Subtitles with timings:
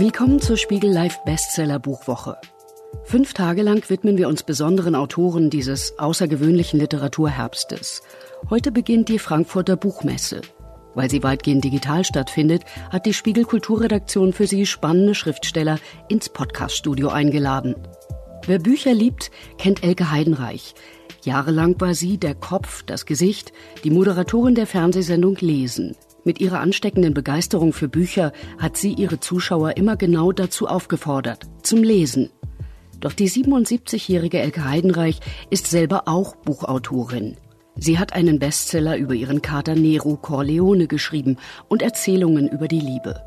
[0.00, 2.38] Willkommen zur Spiegel Live Bestseller Buchwoche.
[3.04, 8.00] Fünf Tage lang widmen wir uns besonderen Autoren dieses außergewöhnlichen Literaturherbstes.
[8.48, 10.40] Heute beginnt die Frankfurter Buchmesse.
[10.94, 17.10] Weil sie weitgehend digital stattfindet, hat die Spiegel Kulturredaktion für sie spannende Schriftsteller ins Podcaststudio
[17.10, 17.74] eingeladen.
[18.46, 20.74] Wer Bücher liebt, kennt Elke Heidenreich.
[21.24, 23.52] Jahrelang war sie der Kopf, das Gesicht,
[23.84, 25.94] die Moderatorin der Fernsehsendung Lesen.
[26.24, 31.82] Mit ihrer ansteckenden Begeisterung für Bücher hat sie ihre Zuschauer immer genau dazu aufgefordert, zum
[31.82, 32.30] Lesen.
[33.00, 37.36] Doch die 77-jährige Elke Heidenreich ist selber auch Buchautorin.
[37.76, 43.22] Sie hat einen Bestseller über ihren Kater Nero Corleone geschrieben und Erzählungen über die Liebe.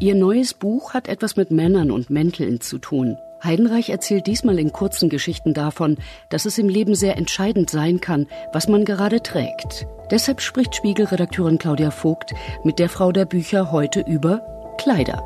[0.00, 3.18] Ihr neues Buch hat etwas mit Männern und Mänteln zu tun.
[3.42, 8.26] Heidenreich erzählt diesmal in kurzen Geschichten davon, dass es im Leben sehr entscheidend sein kann,
[8.52, 9.86] was man gerade trägt.
[10.10, 15.22] Deshalb spricht Spiegelredakteurin Claudia Vogt mit der Frau der Bücher heute über Kleider.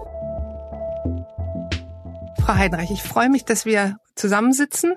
[2.44, 4.94] Frau Heidenreich, ich freue mich, dass wir zusammensitzen.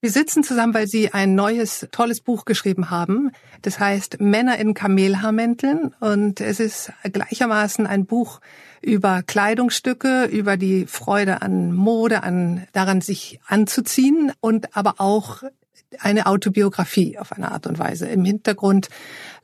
[0.00, 3.32] Wir sitzen zusammen, weil Sie ein neues, tolles Buch geschrieben haben.
[3.62, 5.96] Das heißt Männer in Kamelhaarmänteln.
[5.98, 8.40] Und es ist gleichermaßen ein Buch
[8.86, 15.42] über Kleidungsstücke, über die Freude an Mode, an daran sich anzuziehen und aber auch
[15.98, 18.06] eine Autobiografie auf eine Art und Weise.
[18.06, 18.88] Im Hintergrund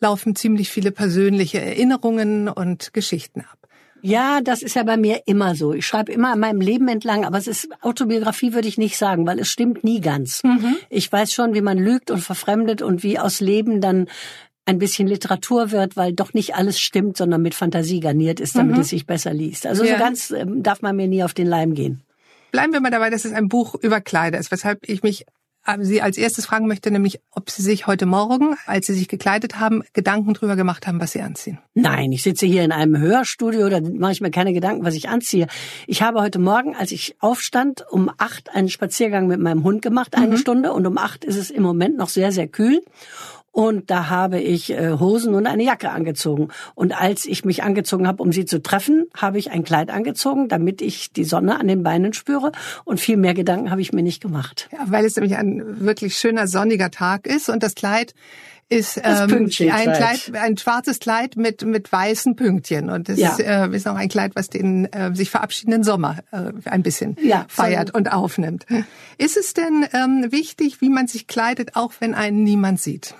[0.00, 3.58] laufen ziemlich viele persönliche Erinnerungen und Geschichten ab.
[4.00, 5.72] Ja, das ist ja bei mir immer so.
[5.72, 9.26] Ich schreibe immer an meinem Leben entlang, aber es ist Autobiografie würde ich nicht sagen,
[9.26, 10.42] weil es stimmt nie ganz.
[10.44, 10.76] Mhm.
[10.88, 14.08] Ich weiß schon, wie man lügt und verfremdet und wie aus Leben dann
[14.64, 18.76] ein bisschen Literatur wird, weil doch nicht alles stimmt, sondern mit Fantasie garniert ist, damit
[18.76, 18.82] mhm.
[18.82, 19.66] es sich besser liest.
[19.66, 19.94] Also ja.
[19.94, 22.02] so ganz ähm, darf man mir nie auf den Leim gehen.
[22.52, 25.24] Bleiben wir mal dabei, dass es ein Buch über Kleider ist, weshalb ich mich
[25.80, 29.60] Sie als erstes fragen möchte, nämlich, ob Sie sich heute Morgen, als Sie sich gekleidet
[29.60, 31.58] haben, Gedanken drüber gemacht haben, was Sie anziehen.
[31.74, 35.08] Nein, ich sitze hier in einem Hörstudio, da mache ich mir keine Gedanken, was ich
[35.08, 35.46] anziehe.
[35.86, 40.16] Ich habe heute Morgen, als ich aufstand, um acht einen Spaziergang mit meinem Hund gemacht,
[40.16, 40.38] eine mhm.
[40.38, 42.82] Stunde, und um acht ist es im Moment noch sehr, sehr kühl.
[43.52, 46.48] Und da habe ich äh, Hosen und eine Jacke angezogen.
[46.74, 50.48] Und als ich mich angezogen habe, um sie zu treffen, habe ich ein Kleid angezogen,
[50.48, 52.52] damit ich die Sonne an den Beinen spüre.
[52.84, 54.70] Und viel mehr Gedanken habe ich mir nicht gemacht.
[54.72, 58.14] Ja, weil es nämlich ein wirklich schöner sonniger Tag ist und das Kleid
[58.70, 63.32] ist ähm, ein Kleid, ein schwarzes Kleid mit mit weißen Pünktchen und es ja.
[63.32, 67.18] ist, äh, ist auch ein Kleid, was den äh, sich verabschiedenden Sommer äh, ein bisschen
[67.22, 68.64] ja, feiert und aufnimmt.
[69.18, 73.14] Ist es denn ähm, wichtig, wie man sich kleidet, auch wenn einen niemand sieht?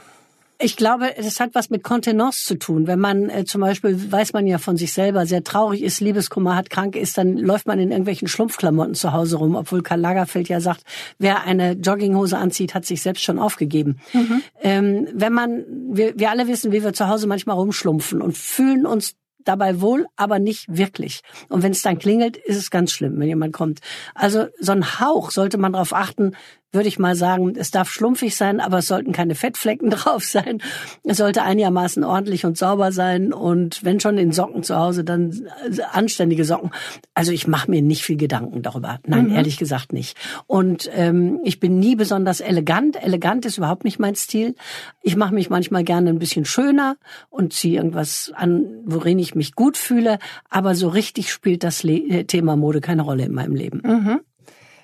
[0.63, 2.87] Ich glaube, das hat was mit Kontenance zu tun.
[2.87, 6.55] Wenn man äh, zum Beispiel, weiß man ja von sich selber, sehr traurig ist, Liebeskummer
[6.55, 10.49] hat, krank ist, dann läuft man in irgendwelchen Schlumpfklamotten zu Hause rum, obwohl Karl Lagerfeld
[10.49, 10.85] ja sagt,
[11.19, 13.99] wer eine Jogginghose anzieht, hat sich selbst schon aufgegeben.
[14.13, 14.43] Mhm.
[14.61, 18.87] Ähm, wenn man, wir, wir alle wissen, wie wir zu Hause manchmal rumschlumpfen und fühlen
[18.87, 21.23] uns dabei wohl, aber nicht wirklich.
[21.49, 23.81] Und wenn es dann klingelt, ist es ganz schlimm, wenn jemand kommt.
[24.15, 26.37] Also so ein Hauch sollte man darauf achten,
[26.73, 30.63] würde ich mal sagen, es darf schlumpfig sein, aber es sollten keine Fettflecken drauf sein.
[31.05, 35.49] Es sollte einigermaßen ordentlich und sauber sein und wenn schon in Socken zu Hause, dann
[35.93, 36.71] anständige Socken.
[37.15, 39.01] Also ich mache mir nicht viel Gedanken darüber.
[39.07, 39.37] Nein, mhm.
[39.37, 40.17] ehrlich gesagt nicht.
[40.47, 43.03] Und ähm, ich bin nie besonders elegant.
[43.03, 44.55] Elegant ist überhaupt nicht mein Stil.
[45.03, 46.97] Ich mache mich manchmal gerne ein bisschen schöner
[47.29, 50.19] und ziehe irgendwas an, worin ich mich gut fühle.
[50.49, 53.83] Aber so richtig spielt das Le Thema Mode keine Rolle in meinem Leben.
[53.85, 54.21] Mhm.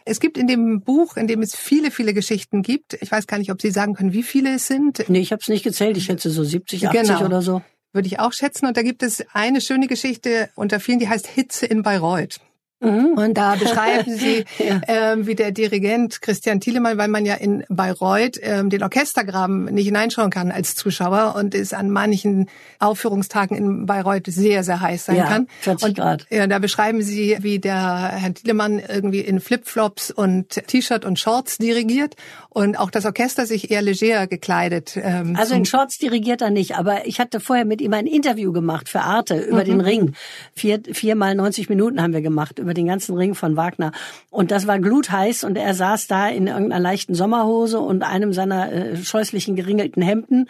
[0.09, 3.39] Es gibt in dem Buch, in dem es viele, viele Geschichten gibt, ich weiß gar
[3.39, 5.05] nicht, ob Sie sagen können, wie viele es sind.
[5.09, 5.97] Nee, ich habe es nicht gezählt.
[5.97, 7.25] Ich schätze so 70, 80 genau.
[7.27, 7.63] oder so.
[7.93, 8.67] Würde ich auch schätzen.
[8.67, 12.41] Und da gibt es eine schöne Geschichte unter vielen, die heißt Hitze in Bayreuth.
[12.81, 13.15] Mhm.
[13.17, 14.81] Und da beschreiben Sie, ja.
[14.87, 19.87] ähm, wie der Dirigent Christian Thielemann, weil man ja in Bayreuth ähm, den Orchestergraben nicht
[19.87, 25.17] hineinschauen kann als Zuschauer und es an manchen Aufführungstagen in Bayreuth sehr, sehr heiß sein
[25.17, 25.49] ja, kann.
[25.61, 26.27] 40 Grad.
[26.31, 31.59] Ja, da beschreiben Sie, wie der Herr Thielemann irgendwie in Flipflops und T-Shirt und Shorts
[31.59, 32.15] dirigiert
[32.59, 34.99] und auch das Orchester sich eher leger gekleidet.
[35.01, 38.53] Ähm, also in Shorts dirigiert er nicht, aber ich hatte vorher mit ihm ein Interview
[38.53, 39.65] gemacht für Arte über mhm.
[39.65, 40.13] den Ring.
[40.55, 43.93] Vier, viermal 90 Minuten haben wir gemacht über den ganzen Ring von Wagner.
[44.31, 48.73] Und das war glutheiß und er saß da in irgendeiner leichten Sommerhose und einem seiner
[48.73, 50.49] äh, scheußlichen geringelten Hemden.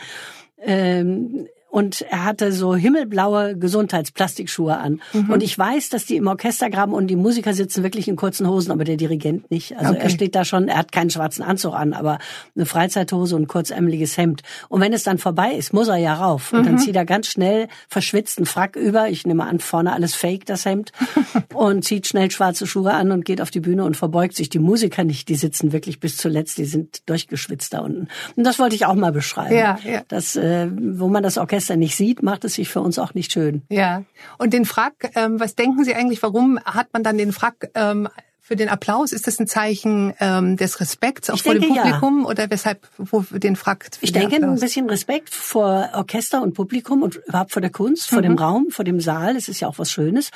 [0.64, 5.02] Ähm, und er hatte so himmelblaue Gesundheitsplastikschuhe an.
[5.12, 5.30] Mhm.
[5.30, 8.72] Und ich weiß, dass die im Orchestergraben und die Musiker sitzen wirklich in kurzen Hosen,
[8.72, 9.76] aber der Dirigent nicht.
[9.76, 10.00] Also okay.
[10.02, 12.18] er steht da schon, er hat keinen schwarzen Anzug an, aber
[12.56, 14.42] eine Freizeit-Hose und kurzämmeliges Hemd.
[14.70, 16.54] Und wenn es dann vorbei ist, muss er ja rauf.
[16.54, 16.64] Und mhm.
[16.64, 19.10] dann zieht er ganz schnell verschwitzten Frack über.
[19.10, 20.92] Ich nehme an, vorne alles fake, das Hemd.
[21.54, 24.48] und zieht schnell schwarze Schuhe an und geht auf die Bühne und verbeugt sich.
[24.48, 28.08] Die Musiker nicht, die sitzen wirklich bis zuletzt, die sind durchgeschwitzt da unten.
[28.36, 29.54] Und das wollte ich auch mal beschreiben.
[29.54, 30.02] Ja, ja.
[30.08, 33.14] Das, äh, wo man das Orchester Orchester nicht sieht, macht es sich für uns auch
[33.14, 33.62] nicht schön.
[33.68, 34.04] Ja.
[34.38, 38.08] Und den Frack, ähm, was denken Sie eigentlich, warum hat man dann den Frack ähm,
[38.48, 39.12] für den Applaus?
[39.12, 42.28] Ist das ein Zeichen ähm, des Respekts auch ich vor denke, dem Publikum ja.
[42.30, 43.90] oder weshalb wo den Frack?
[44.00, 44.50] Ich denke Applaus?
[44.52, 48.22] ein bisschen Respekt vor Orchester und Publikum und überhaupt vor der Kunst, vor mhm.
[48.22, 49.34] dem Raum, vor dem Saal.
[49.34, 50.30] Das ist ja auch was Schönes.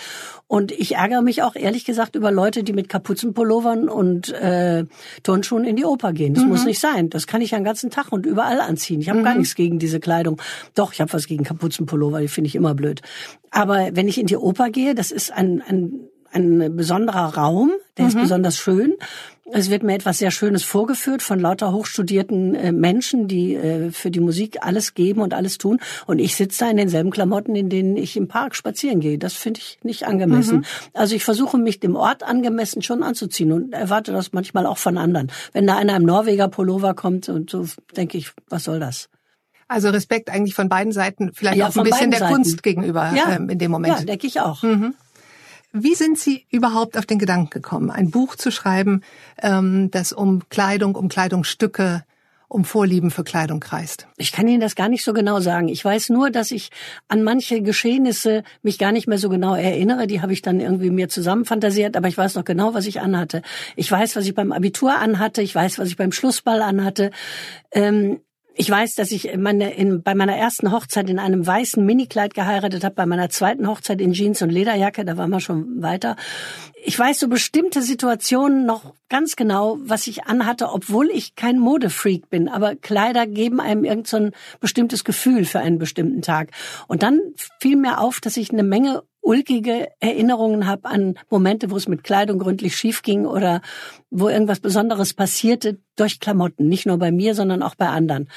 [0.46, 4.84] Und ich ärgere mich auch ehrlich gesagt über Leute, die mit Kapuzenpullovern und äh,
[5.22, 6.34] Turnschuhen in die Oper gehen.
[6.34, 6.50] Das mhm.
[6.50, 7.08] muss nicht sein.
[7.08, 9.00] Das kann ich ja den ganzen Tag und überall anziehen.
[9.00, 9.24] Ich habe mhm.
[9.24, 10.38] gar nichts gegen diese Kleidung.
[10.74, 12.20] Doch, ich habe was gegen Kapuzenpullover.
[12.20, 13.00] Die finde ich immer blöd.
[13.50, 18.05] Aber wenn ich in die Oper gehe, das ist ein, ein ein besonderer Raum, der
[18.05, 18.08] mhm.
[18.11, 18.94] ist besonders schön.
[19.55, 24.11] Es wird mir etwas sehr Schönes vorgeführt von lauter hochstudierten äh, Menschen, die äh, für
[24.11, 25.79] die Musik alles geben und alles tun.
[26.06, 29.19] Und ich sitze da in denselben Klamotten, in denen ich im Park spazieren gehe.
[29.19, 30.58] Das finde ich nicht angemessen.
[30.58, 30.64] Mhm.
[30.94, 34.96] Also ich versuche mich dem Ort angemessen schon anzuziehen und erwarte das manchmal auch von
[34.96, 35.31] anderen.
[35.52, 39.11] Wenn da einer im Norweger Pullover kommt und so denke ich, was soll das?
[39.69, 42.34] Also Respekt eigentlich von beiden Seiten, vielleicht ja, auch ein bisschen der Seiten.
[42.34, 43.37] Kunst gegenüber ja.
[43.37, 43.99] ähm, in dem Moment.
[43.99, 44.62] Ja, denke ich auch.
[44.62, 44.94] Mhm.
[45.72, 49.00] Wie sind Sie überhaupt auf den Gedanken gekommen, ein Buch zu schreiben,
[49.40, 52.04] ähm, das um Kleidung, um Kleidungsstücke,
[52.48, 54.06] um Vorlieben für Kleidung kreist?
[54.19, 55.69] Ich kann Ihnen das gar nicht so genau sagen.
[55.69, 56.70] Ich weiß nur, dass ich
[57.08, 60.06] an manche Geschehnisse mich gar nicht mehr so genau erinnere.
[60.06, 63.40] Die habe ich dann irgendwie mir zusammenfantasiert, aber ich weiß noch genau, was ich anhatte.
[63.74, 65.40] Ich weiß, was ich beim Abitur anhatte.
[65.40, 67.12] Ich weiß, was ich beim Schlussball anhatte.
[67.70, 68.20] Ähm,
[68.54, 72.84] ich weiß, dass ich meine, in, bei meiner ersten Hochzeit in einem weißen Minikleid geheiratet
[72.84, 76.16] habe, bei meiner zweiten Hochzeit in Jeans und Lederjacke, da waren wir schon weiter.
[76.84, 82.28] Ich weiß so bestimmte Situationen noch ganz genau, was ich anhatte, obwohl ich kein Modefreak
[82.28, 82.49] bin.
[82.49, 86.50] Aber Kleider geben einem irgend so ein bestimmtes Gefühl für einen bestimmten Tag.
[86.88, 87.20] Und dann
[87.60, 92.04] fiel mir auf, dass ich eine Menge ulkige Erinnerungen habe an Momente, wo es mit
[92.04, 93.62] Kleidung gründlich schief ging oder
[94.10, 96.69] wo irgendwas Besonderes passierte durch Klamotten.
[96.69, 98.28] Nicht nur bei mir, sondern auch bei anderen.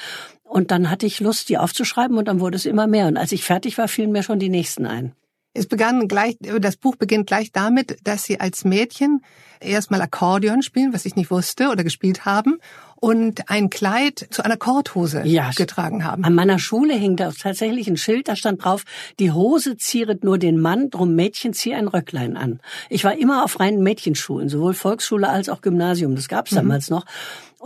[0.44, 3.08] Und dann hatte ich Lust, die aufzuschreiben und dann wurde es immer mehr.
[3.08, 5.12] Und als ich fertig war, fielen mir schon die nächsten ein.
[5.52, 9.22] Es begann gleich, das Buch beginnt gleich damit, dass Sie als Mädchen
[9.58, 12.58] erstmal Akkordeon spielen, was ich nicht wusste oder gespielt haben
[12.96, 16.24] und ein Kleid zu einer Korthose ja, getragen haben.
[16.24, 18.84] An meiner Schule hing da tatsächlich ein Schild, da stand drauf,
[19.18, 22.60] die Hose zieret nur den Mann, drum Mädchen zieh ein Röcklein an.
[22.88, 26.56] Ich war immer auf reinen Mädchenschulen, sowohl Volksschule als auch Gymnasium, das gab's mhm.
[26.56, 27.04] damals noch.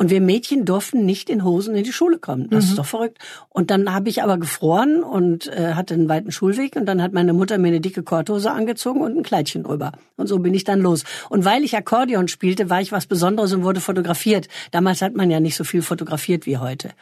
[0.01, 2.49] Und wir Mädchen durften nicht in Hosen in die Schule kommen.
[2.49, 2.71] Das mhm.
[2.71, 3.19] ist doch verrückt.
[3.51, 7.13] Und dann habe ich aber gefroren und äh, hatte einen weiten Schulweg und dann hat
[7.13, 9.93] meine Mutter mir eine dicke Korthose angezogen und ein Kleidchen drüber.
[10.17, 11.05] Und so bin ich dann los.
[11.29, 14.49] Und weil ich Akkordeon spielte, war ich was Besonderes und wurde fotografiert.
[14.71, 16.93] Damals hat man ja nicht so viel fotografiert wie heute.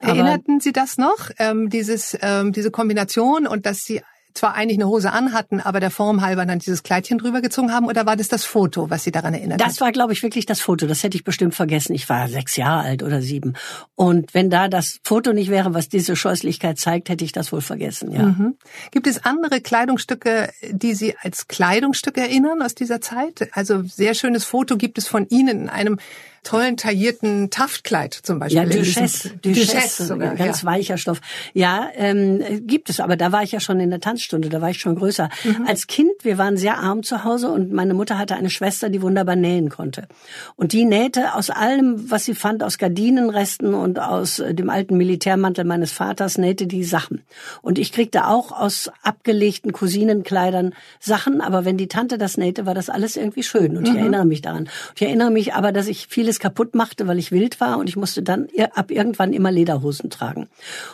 [0.00, 4.02] Aber Erinnerten Sie das noch, ähm, dieses, ähm, diese Kombination und dass Sie
[4.34, 7.86] zwar eigentlich eine Hose anhatten, aber der Form halber dann dieses Kleidchen drüber gezogen haben?
[7.86, 9.60] Oder war das das Foto, was Sie daran erinnert?
[9.60, 10.86] Das war, glaube ich, wirklich das Foto.
[10.86, 11.94] Das hätte ich bestimmt vergessen.
[11.94, 13.54] Ich war sechs Jahre alt oder sieben.
[13.94, 17.60] Und wenn da das Foto nicht wäre, was diese Scheußlichkeit zeigt, hätte ich das wohl
[17.60, 18.22] vergessen, ja.
[18.22, 18.56] Mhm.
[18.90, 23.50] Gibt es andere Kleidungsstücke, die Sie als Kleidungsstücke erinnern aus dieser Zeit?
[23.52, 25.98] Also sehr schönes Foto gibt es von Ihnen in einem
[26.42, 28.62] tollen taillierten Taftkleid zum Beispiel.
[28.62, 30.68] Ja, Duchesse, Duchesse, sogar, ganz ja.
[30.68, 31.20] weicher Stoff.
[31.52, 34.70] Ja, ähm, gibt es, aber da war ich ja schon in der Tanzstunde, da war
[34.70, 35.28] ich schon größer.
[35.44, 35.66] Mhm.
[35.66, 39.02] Als Kind, wir waren sehr arm zu Hause und meine Mutter hatte eine Schwester, die
[39.02, 40.08] wunderbar nähen konnte.
[40.56, 44.96] Und die nähte aus allem, was sie fand, aus Gardinenresten und aus äh, dem alten
[44.96, 47.22] Militärmantel meines Vaters, nähte die Sachen.
[47.60, 52.74] Und ich kriegte auch aus abgelegten Cousinenkleidern Sachen, aber wenn die Tante das nähte, war
[52.74, 53.76] das alles irgendwie schön.
[53.76, 53.98] Und ich mhm.
[53.98, 54.68] erinnere mich daran.
[54.94, 57.88] Ich erinnere mich aber, dass ich viele vieles kaputt machte, weil ich wild war und
[57.88, 60.48] ich musste dann ab irgendwann immer Lederhosen tragen.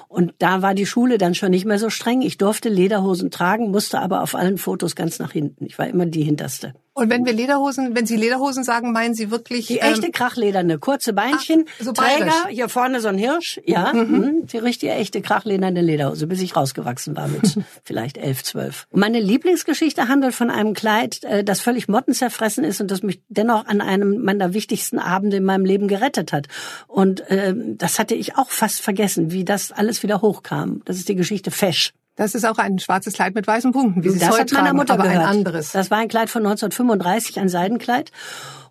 [0.09, 2.23] Und da war die Schule dann schon nicht mehr so streng.
[2.23, 5.67] Ich durfte Lederhosen tragen, musste aber auf allen Fotos ganz nach hinten.
[5.67, 6.73] Ich war immer die hinterste.
[6.97, 10.79] Und wenn wir Lederhosen, wenn Sie Lederhosen sagen, meinen Sie wirklich die echte ähm, Krachlederne,
[10.79, 14.01] kurze Beinchen, ach, so Träger, hier vorne so ein Hirsch, ja, mhm.
[14.01, 14.47] mhm.
[14.47, 18.87] die richtige echte Krachlederne Lederhose, bis ich rausgewachsen war mit vielleicht elf, zwölf.
[18.89, 23.21] Und meine Lieblingsgeschichte handelt von einem Kleid, äh, das völlig mottenzerfressen ist und das mich
[23.29, 26.47] dennoch an einem meiner wichtigsten Abende in meinem Leben gerettet hat.
[26.87, 30.81] Und äh, das hatte ich auch fast vergessen, wie das alles wieder hochkam.
[30.87, 31.93] Das ist die Geschichte Fesch.
[32.17, 34.77] Das ist auch ein schwarzes Kleid mit weißen Punkten, wie Sie das es heute tragen,
[34.77, 35.23] Mutter aber gehört.
[35.23, 35.73] ein anderes.
[35.73, 38.11] Das war ein Kleid von 1935, ein Seidenkleid.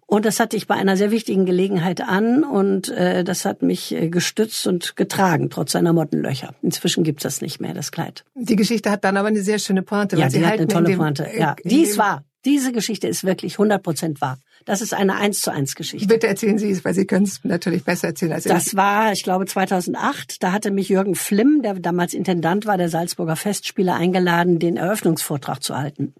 [0.07, 3.91] Und das hatte ich bei einer sehr wichtigen Gelegenheit an und äh, das hat mich
[3.91, 6.53] äh, gestützt und getragen, trotz seiner Mottenlöcher.
[6.61, 8.23] Inzwischen gibt's das nicht mehr, das Kleid.
[8.35, 10.15] Die Geschichte hat dann aber eine sehr schöne Pointe.
[10.15, 11.27] Ja, sie hat eine tolle dem, Pointe.
[11.35, 12.23] Ja, dies war.
[12.45, 14.37] Diese Geschichte ist wirklich 100 Prozent wahr.
[14.65, 16.07] Das ist eine eins zu eins Geschichte.
[16.07, 18.51] Bitte erzählen Sie es, weil Sie können es natürlich besser erzählen als ich.
[18.51, 20.41] Das war, ich glaube, 2008.
[20.41, 25.61] Da hatte mich Jürgen Flimm, der damals Intendant war, der Salzburger Festspiele, eingeladen, den Eröffnungsvortrag
[25.61, 26.15] zu halten.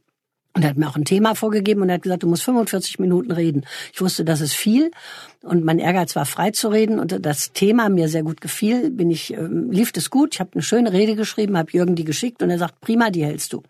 [0.56, 2.98] Und er hat mir auch ein Thema vorgegeben und er hat gesagt, du musst 45
[3.00, 3.66] Minuten reden.
[3.94, 4.90] Ich wusste, das ist viel
[5.42, 8.90] und mein Ehrgeiz war frei zu reden und das Thema mir sehr gut gefiel.
[8.90, 10.36] Bin ich ähm, lief es gut.
[10.36, 13.26] Ich habe eine schöne Rede geschrieben, habe Jürgen die geschickt und er sagt, prima, die
[13.26, 13.64] hältst du.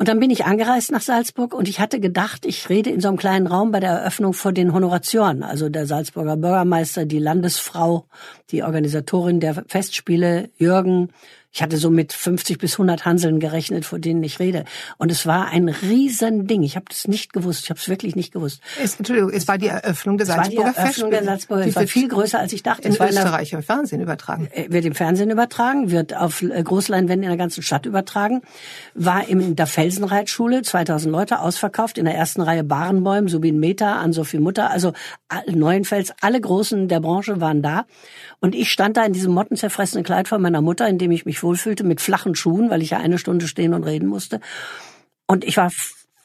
[0.00, 3.08] Und dann bin ich angereist nach Salzburg und ich hatte gedacht, ich rede in so
[3.08, 8.06] einem kleinen Raum bei der Eröffnung vor den Honoratioren, also der Salzburger Bürgermeister, die Landesfrau,
[8.50, 11.10] die Organisatorin der Festspiele, Jürgen,
[11.52, 14.64] ich hatte so mit 50 bis 100 Hanseln gerechnet, vor denen ich rede.
[14.98, 16.62] Und es war ein Riesending.
[16.62, 17.64] Ich habe das nicht gewusst.
[17.64, 18.60] Ich habe es wirklich nicht gewusst.
[18.80, 20.84] Es, Entschuldigung, es war die Eröffnung der Salzburger Festspiele.
[20.84, 21.66] Eröffnung der Salzburger.
[21.66, 22.86] Es war viel größer, als ich dachte.
[22.86, 24.48] In es war Österreich im Fernsehen übertragen.
[24.52, 28.42] Äh, wird im Fernsehen übertragen, wird auf äh, Großleinwänden in der ganzen Stadt übertragen.
[28.94, 31.98] War in der Felsenreitschule, 2000 Leute, ausverkauft.
[31.98, 34.70] In der ersten Reihe Barenbäum, Subin Meta, An-Sophie Mutter.
[34.70, 34.92] Also
[35.48, 37.86] Neuenfels, alle Großen der Branche waren da.
[38.38, 41.39] Und ich stand da in diesem mottenzerfressenen Kleid von meiner Mutter, in dem ich mich
[41.42, 44.40] wohlfühlte, mit flachen Schuhen, weil ich ja eine Stunde stehen und reden musste.
[45.26, 45.70] Und ich war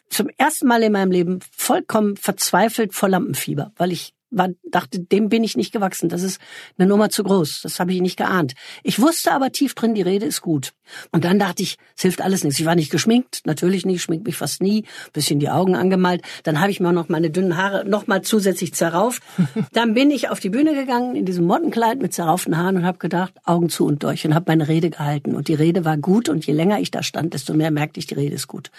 [0.09, 5.29] zum ersten Mal in meinem Leben vollkommen verzweifelt vor Lampenfieber, weil ich war, dachte, dem
[5.29, 6.09] bin ich nicht gewachsen.
[6.09, 6.39] Das ist
[6.77, 7.61] eine Nummer zu groß.
[7.63, 8.53] Das habe ich nicht geahnt.
[8.83, 10.73] Ich wusste aber tief drin, die Rede ist gut.
[11.11, 12.59] Und dann dachte ich, es hilft alles nichts.
[12.59, 16.21] Ich war nicht geschminkt, natürlich nicht, schmink mich fast nie, bisschen die Augen angemalt.
[16.43, 19.23] Dann habe ich mir auch noch meine dünnen Haare noch mal zusätzlich zerrauft.
[19.73, 22.97] Dann bin ich auf die Bühne gegangen in diesem Mottenkleid mit zerrauften Haaren und habe
[22.97, 25.35] gedacht, Augen zu und durch und habe meine Rede gehalten.
[25.35, 28.07] Und die Rede war gut und je länger ich da stand, desto mehr merkte ich,
[28.07, 28.69] die Rede ist gut.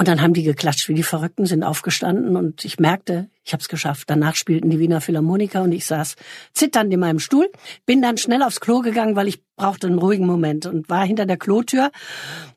[0.00, 3.60] Und dann haben die geklatscht wie die Verrückten, sind aufgestanden und ich merkte, ich habe
[3.60, 4.08] es geschafft.
[4.08, 6.14] Danach spielten die Wiener Philharmoniker und ich saß
[6.52, 7.50] zitternd in meinem Stuhl,
[7.84, 11.26] bin dann schnell aufs Klo gegangen, weil ich brauchte einen ruhigen Moment und war hinter
[11.26, 11.90] der Klotür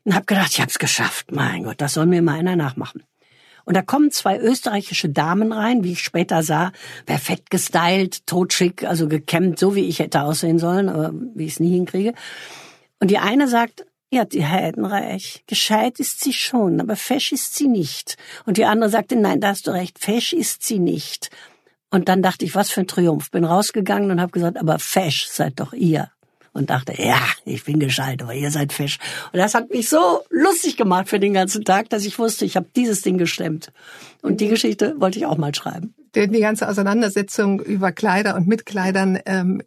[0.04, 1.32] und habe gedacht, ich habe es geschafft.
[1.32, 3.02] Mein Gott, das soll mir mal einer nachmachen.
[3.64, 6.70] Und da kommen zwei österreichische Damen rein, wie ich später sah,
[7.06, 11.60] perfekt gestylt, totschick, also gekämmt, so wie ich hätte aussehen sollen, aber wie ich es
[11.60, 12.14] nie hinkriege.
[13.00, 15.42] Und die eine sagt, ja, die Heidenreich.
[15.46, 18.18] Gescheit ist sie schon, aber fesch ist sie nicht.
[18.44, 21.30] Und die andere sagte, nein, da hast du recht, fesch ist sie nicht.
[21.90, 23.30] Und dann dachte ich, was für ein Triumph.
[23.30, 26.10] Bin rausgegangen und habe gesagt, aber fesch seid doch ihr.
[26.52, 28.98] Und dachte, ja, ich bin gescheit, aber ihr seid fesch.
[29.32, 32.56] Und das hat mich so lustig gemacht für den ganzen Tag, dass ich wusste, ich
[32.56, 33.72] habe dieses Ding gestemmt.
[34.20, 38.66] Und die Geschichte wollte ich auch mal schreiben die ganze Auseinandersetzung über Kleider und mit
[38.66, 39.62] Kleidern, ähm,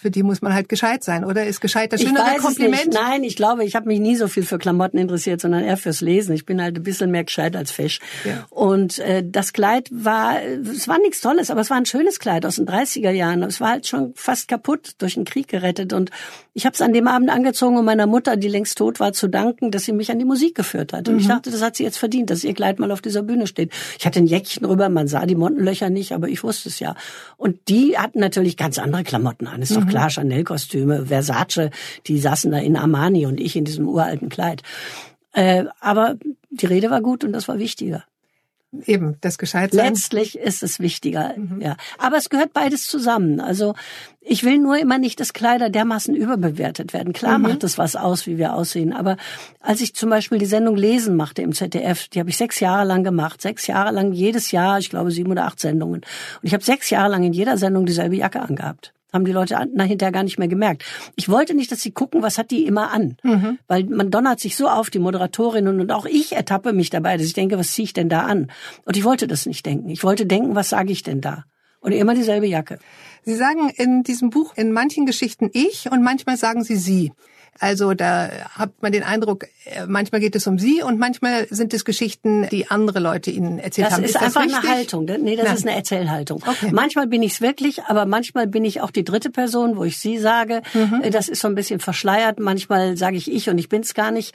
[0.00, 1.46] für die muss man halt gescheit sein, oder?
[1.46, 2.92] Ist gescheit das schönere Kompliment?
[2.92, 6.00] Nein, ich glaube, ich habe mich nie so viel für Klamotten interessiert, sondern eher fürs
[6.00, 6.34] Lesen.
[6.34, 8.00] Ich bin halt ein bisschen mehr gescheit als fesch.
[8.24, 8.46] Ja.
[8.50, 12.44] Und äh, das Kleid war, es war nichts Tolles, aber es war ein schönes Kleid
[12.44, 13.42] aus den 30er Jahren.
[13.44, 15.92] Es war halt schon fast kaputt, durch den Krieg gerettet.
[15.92, 16.10] Und
[16.54, 19.28] ich habe es an dem Abend angezogen, um meiner Mutter, die längst tot war, zu
[19.28, 21.08] danken, dass sie mich an die Musik geführt hat.
[21.08, 21.20] Und mhm.
[21.20, 23.72] ich dachte, das hat sie jetzt verdient, dass ihr Kleid mal auf dieser Bühne steht.
[23.98, 26.78] Ich hatte ein Jäckchen rüber, man sah die Mottenlöcher Löcher nicht, aber ich wusste es
[26.78, 26.94] ja.
[27.36, 29.62] Und die hatten natürlich ganz andere Klamotten an.
[29.62, 29.80] Ist mhm.
[29.80, 31.70] doch klar, Chanel-Kostüme, Versace,
[32.06, 34.62] die saßen da in Armani und ich in diesem uralten Kleid.
[35.32, 36.16] Äh, aber
[36.50, 38.04] die Rede war gut und das war wichtiger.
[38.86, 39.92] Eben, das Gescheitsein.
[39.92, 41.60] Letztlich ist es wichtiger, mhm.
[41.60, 41.76] ja.
[41.98, 43.40] Aber es gehört beides zusammen.
[43.40, 43.74] Also
[44.20, 47.12] ich will nur immer nicht, dass Kleider dermaßen überbewertet werden.
[47.12, 47.42] Klar mhm.
[47.42, 48.92] macht es was aus, wie wir aussehen.
[48.92, 49.16] Aber
[49.60, 52.84] als ich zum Beispiel die Sendung Lesen machte im ZDF, die habe ich sechs Jahre
[52.84, 53.42] lang gemacht.
[53.42, 56.00] Sechs Jahre lang jedes Jahr, ich glaube sieben oder acht Sendungen.
[56.00, 56.04] Und
[56.42, 59.96] ich habe sechs Jahre lang in jeder Sendung dieselbe Jacke angehabt haben die Leute nachher
[60.12, 60.84] gar nicht mehr gemerkt.
[61.16, 63.16] Ich wollte nicht, dass sie gucken, was hat die immer an.
[63.22, 63.58] Mhm.
[63.68, 67.26] Weil man donnert sich so auf, die Moderatorinnen und auch ich ertappe mich dabei, dass
[67.26, 68.50] ich denke, was ziehe ich denn da an?
[68.84, 69.88] Und ich wollte das nicht denken.
[69.88, 71.44] Ich wollte denken, was sage ich denn da?
[71.80, 72.78] Und immer dieselbe Jacke.
[73.22, 77.12] Sie sagen in diesem Buch in manchen Geschichten ich und manchmal sagen Sie Sie.
[77.60, 81.72] Also da hat man den Eindruck, äh, manchmal geht es um Sie und manchmal sind
[81.72, 84.04] es Geschichten, die andere Leute Ihnen erzählt das haben.
[84.04, 84.58] Ist, ist einfach richtig?
[84.58, 85.04] eine Haltung.
[85.04, 85.54] Nee, das Na.
[85.54, 86.42] ist eine Erzählhaltung.
[86.46, 86.70] Okay.
[86.72, 89.98] Manchmal bin ich es wirklich, aber manchmal bin ich auch die dritte Person, wo ich
[89.98, 90.62] Sie sage.
[90.74, 91.02] Mhm.
[91.02, 92.38] Äh, das ist so ein bisschen verschleiert.
[92.38, 94.34] Manchmal sage ich ich und ich bin es gar nicht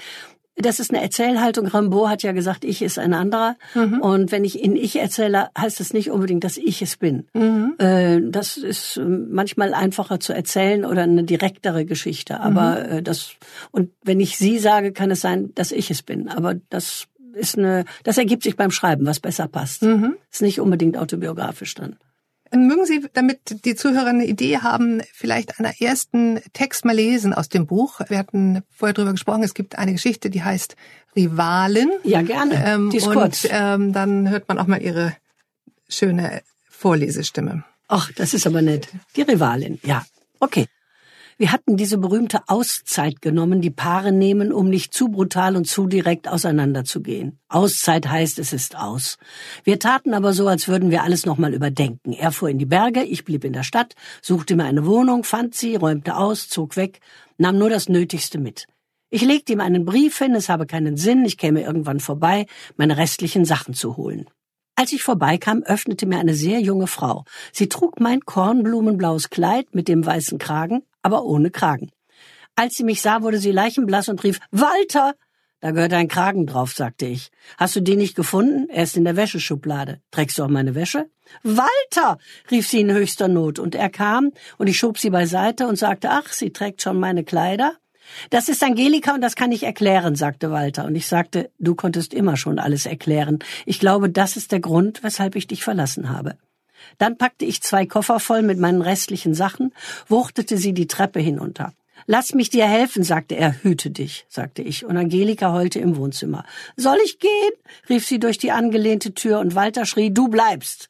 [0.62, 1.68] das ist eine Erzählhaltung.
[1.68, 3.56] Rambo hat ja gesagt, ich ist ein anderer.
[3.74, 4.02] Mhm.
[4.02, 7.28] Und wenn ich in ich erzähle, heißt das nicht unbedingt, dass ich es bin.
[7.34, 7.76] Mhm.
[7.78, 12.40] Äh, das ist ähm, manchmal einfacher zu erzählen oder eine direktere Geschichte.
[12.40, 12.98] Aber mhm.
[12.98, 13.32] Äh, das,
[13.72, 16.28] und wenn ich sie sage, kann es sein, dass ich es bin.
[16.30, 19.84] Aber das ist eine, das ergibt sich beim Schreiben, was besser passt.
[19.84, 20.16] Mhm.
[20.32, 21.96] Ist nicht unbedingt autobiografisch dann.
[22.52, 27.50] Mögen Sie, damit die Zuhörer eine Idee haben, vielleicht einen ersten Text mal lesen aus
[27.50, 28.00] dem Buch?
[28.08, 30.76] Wir hatten vorher drüber gesprochen, es gibt eine Geschichte, die heißt
[31.16, 31.92] Rivalen.
[32.04, 32.64] Ja, gerne.
[32.66, 33.48] Ähm, die ist und kurz.
[33.50, 35.16] Ähm, dann hört man auch mal Ihre
[35.88, 37.64] schöne Vorlesestimme.
[37.88, 38.88] Ach, das ist aber nett.
[39.16, 40.06] Die Rivalin, ja.
[40.40, 40.68] Okay.
[41.42, 45.88] Wir hatten diese berühmte Auszeit genommen, die Paare nehmen, um nicht zu brutal und zu
[45.88, 47.40] direkt auseinanderzugehen.
[47.48, 49.18] Auszeit heißt, es ist aus.
[49.64, 52.12] Wir taten aber so, als würden wir alles nochmal überdenken.
[52.12, 55.56] Er fuhr in die Berge, ich blieb in der Stadt, suchte mir eine Wohnung, fand
[55.56, 57.00] sie, räumte aus, zog weg,
[57.38, 58.68] nahm nur das Nötigste mit.
[59.10, 62.98] Ich legte ihm einen Brief hin, es habe keinen Sinn, ich käme irgendwann vorbei, meine
[62.98, 64.30] restlichen Sachen zu holen.
[64.80, 67.26] Als ich vorbeikam, öffnete mir eine sehr junge Frau.
[67.52, 71.92] Sie trug mein kornblumenblaues Kleid mit dem weißen Kragen, aber ohne Kragen.
[72.56, 75.16] Als sie mich sah, wurde sie leichenblass und rief, Walter!
[75.60, 77.30] Da gehört ein Kragen drauf, sagte ich.
[77.58, 78.70] Hast du den nicht gefunden?
[78.70, 80.00] Er ist in der Wäscheschublade.
[80.12, 81.10] Trägst du auch meine Wäsche?
[81.44, 82.18] Walter!
[82.50, 86.10] rief sie in höchster Not, und er kam, und ich schob sie beiseite und sagte,
[86.10, 87.74] ach, sie trägt schon meine Kleider.
[88.30, 90.86] Das ist Angelika und das kann ich erklären, sagte Walter.
[90.86, 93.40] Und ich sagte, du konntest immer schon alles erklären.
[93.66, 96.38] Ich glaube, das ist der Grund, weshalb ich dich verlassen habe.
[96.98, 99.74] Dann packte ich zwei Koffer voll mit meinen restlichen Sachen,
[100.08, 101.74] wuchtete sie die Treppe hinunter.
[102.06, 103.62] Lass mich dir helfen, sagte er.
[103.62, 104.86] Hüte dich, sagte ich.
[104.86, 106.46] Und Angelika heulte im Wohnzimmer.
[106.76, 107.52] Soll ich gehen?
[107.90, 110.90] rief sie durch die angelehnte Tür und Walter schrie, du bleibst.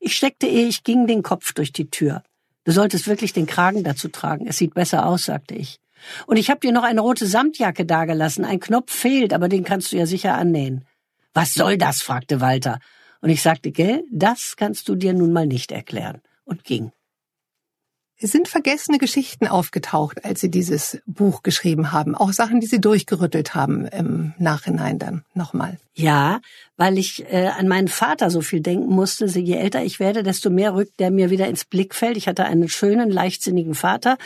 [0.00, 2.22] Ich steckte, ehe ich ging, den Kopf durch die Tür.
[2.64, 4.46] Du solltest wirklich den Kragen dazu tragen.
[4.46, 5.80] Es sieht besser aus, sagte ich.
[6.26, 8.44] Und ich habe dir noch eine rote Samtjacke dagelassen.
[8.44, 10.84] Ein Knopf fehlt, aber den kannst du ja sicher annähen.
[11.34, 12.02] Was soll das?
[12.02, 12.80] fragte Walter.
[13.20, 16.20] Und ich sagte, gell, das kannst du dir nun mal nicht erklären.
[16.44, 16.92] Und ging.
[18.20, 22.16] Es sind vergessene Geschichten aufgetaucht, als Sie dieses Buch geschrieben haben.
[22.16, 25.78] Auch Sachen, die Sie durchgerüttelt haben im Nachhinein dann nochmal.
[25.98, 26.40] Ja,
[26.76, 29.26] weil ich äh, an meinen Vater so viel denken musste.
[29.26, 32.16] Je älter ich werde, desto mehr rückt der mir wieder ins Blickfeld.
[32.16, 34.16] Ich hatte einen schönen, leichtsinnigen Vater,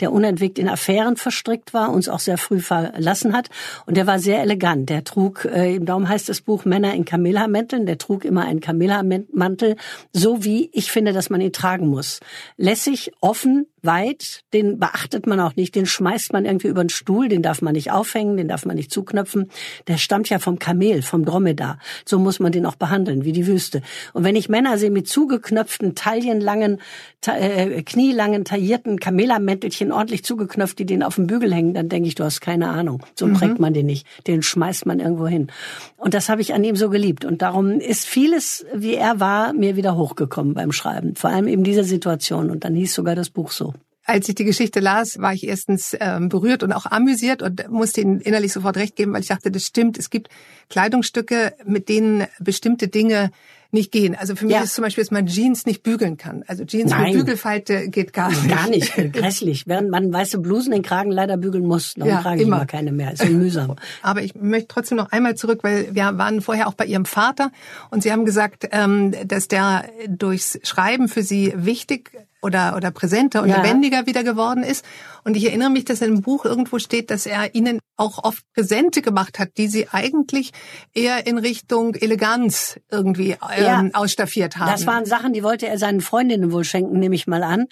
[0.00, 3.50] der unentwegt in Affären verstrickt war, uns auch sehr früh verlassen hat.
[3.84, 4.88] Und der war sehr elegant.
[4.88, 9.76] Der trug, äh, darum heißt das Buch Männer in Camilla-Mänteln, der trug immer einen Camilla-Mantel,
[10.14, 12.20] so wie ich finde, dass man ihn tragen muss.
[12.56, 17.28] Lässig, offen, weit, den beachtet man auch nicht, den schmeißt man irgendwie über den Stuhl,
[17.28, 19.50] den darf man nicht aufhängen, den darf man nicht zuknöpfen.
[19.86, 21.78] Der stammt ja vom Kamel, vom Dromedar.
[22.04, 23.82] So muss man den auch behandeln, wie die Wüste.
[24.12, 26.80] Und wenn ich Männer sehe mit zugeknöpften, taillenlangen,
[27.26, 32.14] äh, knielangen, taillierten Kamelamäntelchen ordentlich zugeknöpft, die den auf dem Bügel hängen, dann denke ich,
[32.14, 33.02] du hast keine Ahnung.
[33.14, 33.34] So mhm.
[33.34, 34.06] trägt man den nicht.
[34.26, 35.48] Den schmeißt man irgendwo hin.
[35.96, 37.24] Und das habe ich an ihm so geliebt.
[37.24, 41.14] Und darum ist vieles, wie er war, mir wieder hochgekommen beim Schreiben.
[41.16, 42.50] Vor allem eben diese Situation.
[42.50, 43.74] Und dann hieß sogar das Buch so.
[44.08, 48.00] Als ich die Geschichte las, war ich erstens ähm, berührt und auch amüsiert und musste
[48.00, 49.98] ihnen innerlich sofort recht geben, weil ich dachte, das stimmt.
[49.98, 50.30] Es gibt
[50.70, 53.30] Kleidungsstücke, mit denen bestimmte Dinge
[53.70, 54.14] nicht gehen.
[54.14, 54.62] Also für mich ja.
[54.62, 56.42] ist zum Beispiel, dass man Jeans nicht bügeln kann.
[56.46, 57.12] Also Jeans Nein.
[57.12, 58.48] mit Bügelfalte geht gar nicht.
[58.48, 59.66] Gar nicht, grässlich.
[59.66, 62.92] Während man weiße Blusen den Kragen leider bügeln muss, dann ja, trage ich immer keine
[62.92, 63.12] mehr.
[63.12, 63.76] Ist so mühsam.
[64.02, 67.52] Aber ich möchte trotzdem noch einmal zurück, weil wir waren vorher auch bei Ihrem Vater
[67.90, 73.42] und Sie haben gesagt, ähm, dass der durchs Schreiben für Sie wichtig oder, oder präsenter
[73.42, 73.62] und ja.
[73.62, 74.84] lebendiger wieder geworden ist.
[75.24, 78.44] Und ich erinnere mich, dass in dem Buch irgendwo steht, dass er ihnen auch oft
[78.54, 80.52] Präsente gemacht hat, die sie eigentlich
[80.94, 83.84] eher in Richtung Eleganz irgendwie ähm, ja.
[83.92, 84.70] ausstaffiert haben.
[84.70, 87.66] Das waren Sachen, die wollte er seinen Freundinnen wohl schenken, nehme ich mal an.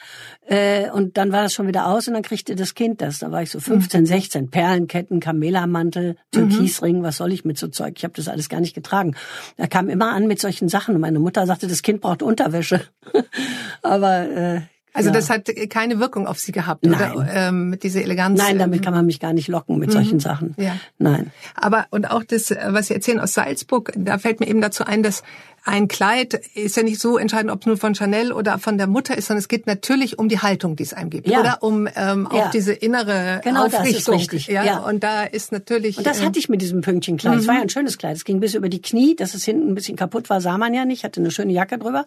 [0.46, 3.20] Äh, und dann war das schon wieder aus und dann kriegte das Kind das.
[3.20, 4.07] Da war ich so 15, mhm.
[4.07, 4.50] 16.
[4.50, 7.02] Perlenketten, Kamelamantel, Türkisring, mhm.
[7.05, 7.94] was soll ich mit so Zeug?
[7.96, 9.14] Ich habe das alles gar nicht getragen.
[9.57, 12.81] Er kam immer an mit solchen Sachen und meine Mutter sagte, das Kind braucht Unterwäsche.
[13.83, 14.56] Aber äh,
[14.97, 15.15] also ja.
[15.15, 17.13] das hat keine Wirkung auf Sie gehabt, Nein.
[17.13, 17.29] oder?
[17.33, 18.39] Ähm, mit dieser Eleganz.
[18.39, 19.93] Nein, damit ähm, kann man mich gar nicht locken mit mhm.
[19.93, 20.55] solchen Sachen.
[20.57, 20.77] Ja.
[20.99, 21.31] Nein.
[21.55, 25.03] Aber und auch das, was Sie erzählen aus Salzburg, da fällt mir eben dazu ein,
[25.03, 25.23] dass
[25.67, 28.87] ein Kleid ist ja nicht so entscheidend, ob es nur von Chanel oder von der
[28.87, 31.41] Mutter ist, sondern es geht natürlich um die Haltung, die es einem gibt, ja.
[31.41, 32.51] oder um ähm, auch ja.
[32.53, 34.15] diese innere genau, Aufrichtung.
[34.15, 34.47] Das ist richtig.
[34.47, 34.65] Ja?
[34.65, 35.99] ja, und da ist natürlich.
[35.99, 37.35] Und das hatte ich mit diesem Pünktchenkleid.
[37.35, 37.49] Es mhm.
[37.49, 38.17] war ja ein schönes Kleid.
[38.17, 40.73] Es ging bis über die Knie, dass es hinten ein bisschen kaputt war, sah man
[40.73, 41.03] ja nicht.
[41.03, 42.07] Hatte eine schöne Jacke drüber.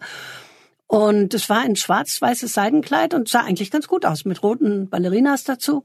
[0.90, 5.44] Und es war ein schwarz-weißes Seidenkleid und sah eigentlich ganz gut aus, mit roten Ballerinas
[5.44, 5.84] dazu.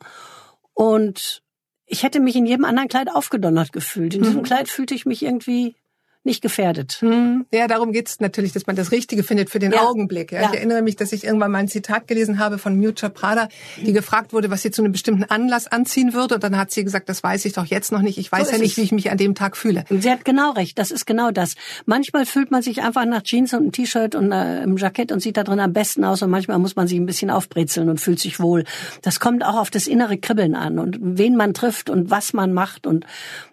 [0.74, 1.44] Und
[1.86, 4.16] ich hätte mich in jedem anderen Kleid aufgedonnert gefühlt.
[4.16, 4.44] In diesem mhm.
[4.46, 5.76] Kleid fühlte ich mich irgendwie
[6.26, 6.98] nicht gefährdet.
[7.00, 7.46] Hm.
[7.52, 9.82] Ja, darum geht's natürlich, dass man das Richtige findet für den ja.
[9.82, 10.32] Augenblick.
[10.32, 10.42] Ja.
[10.42, 10.50] ja.
[10.50, 13.94] Ich erinnere mich, dass ich irgendwann mal ein Zitat gelesen habe von Miuccia Prada, die
[13.94, 16.36] gefragt wurde, was sie zu einem bestimmten Anlass anziehen würde.
[16.36, 18.18] Und dann hat sie gesagt, das weiß ich doch jetzt noch nicht.
[18.18, 18.78] Ich weiß so ja nicht, es.
[18.78, 19.86] wie ich mich an dem Tag fühle.
[19.90, 20.78] Sie hat genau recht.
[20.80, 21.56] Das ist genau das.
[21.86, 25.22] Manchmal fühlt man sich einfach nach Jeans und einem T-Shirt und äh, einem Jackett und
[25.22, 26.22] sieht da drin am besten aus.
[26.22, 28.64] Und manchmal muss man sich ein bisschen aufbrezeln und fühlt sich wohl.
[29.02, 32.54] Das kommt auch auf das innere Kribbeln an und wen man trifft und was man
[32.54, 32.88] macht.
[32.88, 33.06] Und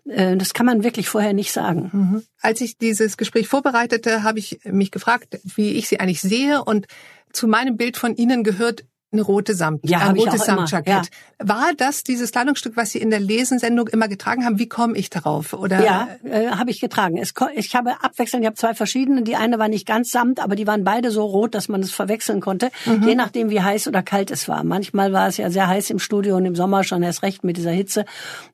[0.08, 1.90] äh, das kann man wirklich vorher nicht sagen.
[1.92, 2.22] Mhm.
[2.42, 6.64] Als ich dieses Gespräch vorbereitete, habe ich mich gefragt, wie ich sie eigentlich sehe.
[6.64, 6.86] Und
[7.32, 10.86] zu meinem Bild von Ihnen gehört eine rote Samt, ja, ein rotes Samtjackett.
[10.86, 11.02] Ja.
[11.38, 14.58] War das dieses Kleidungsstück, was Sie in der Lesensendung immer getragen haben?
[14.58, 15.52] Wie komme ich darauf?
[15.52, 17.18] Oder ja, äh, habe ich getragen.
[17.18, 19.22] Es, ich habe abwechselnd, ich habe zwei verschiedene.
[19.22, 21.92] Die eine war nicht ganz Samt, aber die waren beide so rot, dass man es
[21.92, 23.06] verwechseln konnte, mhm.
[23.06, 24.64] je nachdem wie heiß oder kalt es war.
[24.64, 27.56] Manchmal war es ja sehr heiß im Studio und im Sommer schon erst recht mit
[27.58, 28.06] dieser Hitze.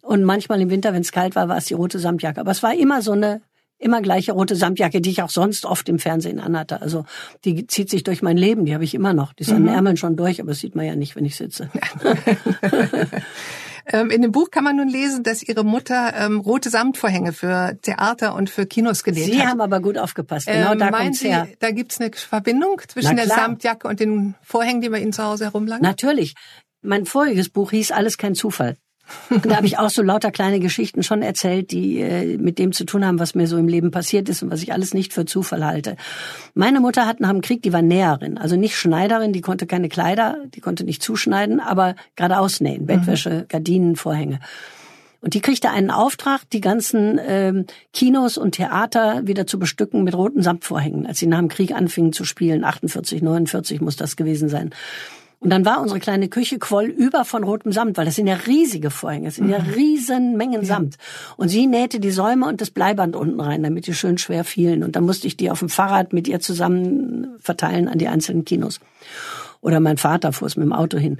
[0.02, 2.40] Und manchmal im Winter, wenn es kalt war, war es die rote Samtjacke.
[2.40, 3.42] Aber es war immer so eine
[3.78, 6.82] immer gleiche rote Samtjacke, die ich auch sonst oft im Fernsehen anhatte.
[6.82, 7.04] Also
[7.44, 9.32] die zieht sich durch mein Leben, die habe ich immer noch.
[9.32, 9.56] Die ist mhm.
[9.56, 11.70] an den Ärmeln schon durch, aber das sieht man ja nicht, wenn ich sitze.
[13.90, 17.78] Ähm, in dem Buch kann man nun lesen, dass ihre Mutter ähm, rote Samtvorhänge für
[17.80, 19.48] Theater und für Kinos genäht Sie hat.
[19.48, 20.46] haben aber gut aufgepasst.
[20.46, 21.48] Genau ähm, da meinen kommt's Sie, her.
[21.58, 23.26] da gibt's eine Verbindung zwischen der.
[23.26, 25.82] Samtjacke und den Vorhängen, die bei Ihnen zu Hause herumlagen?
[25.82, 26.34] Natürlich.
[26.82, 28.76] Mein voriges Buch hieß Alles kein Zufall.
[29.30, 32.72] Und da habe ich auch so lauter kleine Geschichten schon erzählt, die äh, mit dem
[32.72, 35.12] zu tun haben, was mir so im Leben passiert ist und was ich alles nicht
[35.12, 35.96] für Zufall halte.
[36.54, 39.88] Meine Mutter hat nach dem Krieg, die war Näherin, also nicht Schneiderin, die konnte keine
[39.88, 44.40] Kleider, die konnte nicht zuschneiden, aber gerade ausnähen, Bettwäsche, Gardinen, Vorhänge.
[45.20, 50.14] Und die kriegte einen Auftrag, die ganzen ähm, Kinos und Theater wieder zu bestücken mit
[50.14, 52.64] roten Samtvorhängen, als sie nach dem Krieg anfingen zu spielen.
[52.64, 54.70] 48, 49 muss das gewesen sein.
[55.40, 58.34] Und dann war unsere kleine Küche quoll über von rotem Samt, weil das sind ja
[58.34, 60.96] riesige Vorhänge, das sind ja riesen Mengen Samt.
[61.36, 64.82] Und sie nähte die Säume und das Bleiband unten rein, damit die schön schwer fielen.
[64.82, 68.44] Und dann musste ich die auf dem Fahrrad mit ihr zusammen verteilen an die einzelnen
[68.44, 68.80] Kinos.
[69.60, 71.18] Oder mein Vater fuhr es mit dem Auto hin.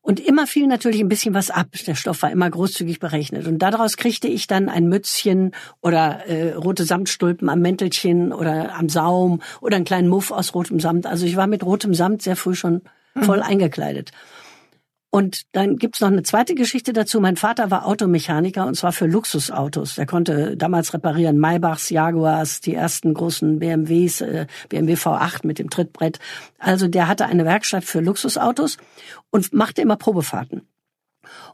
[0.00, 1.68] Und immer fiel natürlich ein bisschen was ab.
[1.86, 3.46] Der Stoff war immer großzügig berechnet.
[3.46, 8.90] Und daraus kriegte ich dann ein Mützchen oder äh, rote Samtstulpen am Mäntelchen oder am
[8.90, 11.06] Saum oder einen kleinen Muff aus rotem Samt.
[11.06, 12.82] Also ich war mit rotem Samt sehr früh schon
[13.20, 14.10] voll eingekleidet.
[15.14, 17.20] Und dann gibt's noch eine zweite Geschichte dazu.
[17.20, 19.96] Mein Vater war Automechaniker und zwar für Luxusautos.
[19.96, 25.70] Er konnte damals reparieren Maybachs, Jaguars, die ersten großen BMWs, äh, BMW V8 mit dem
[25.70, 26.18] Trittbrett.
[26.58, 28.76] Also der hatte eine Werkstatt für Luxusautos
[29.30, 30.62] und machte immer Probefahrten.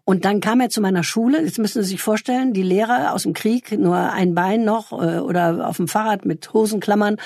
[0.04, 1.42] Und dann kam er zu meiner Schule.
[1.42, 5.18] Jetzt müssen Sie sich vorstellen, die Lehrer aus dem Krieg, nur ein Bein noch äh,
[5.18, 7.18] oder auf dem Fahrrad mit Hosenklammern.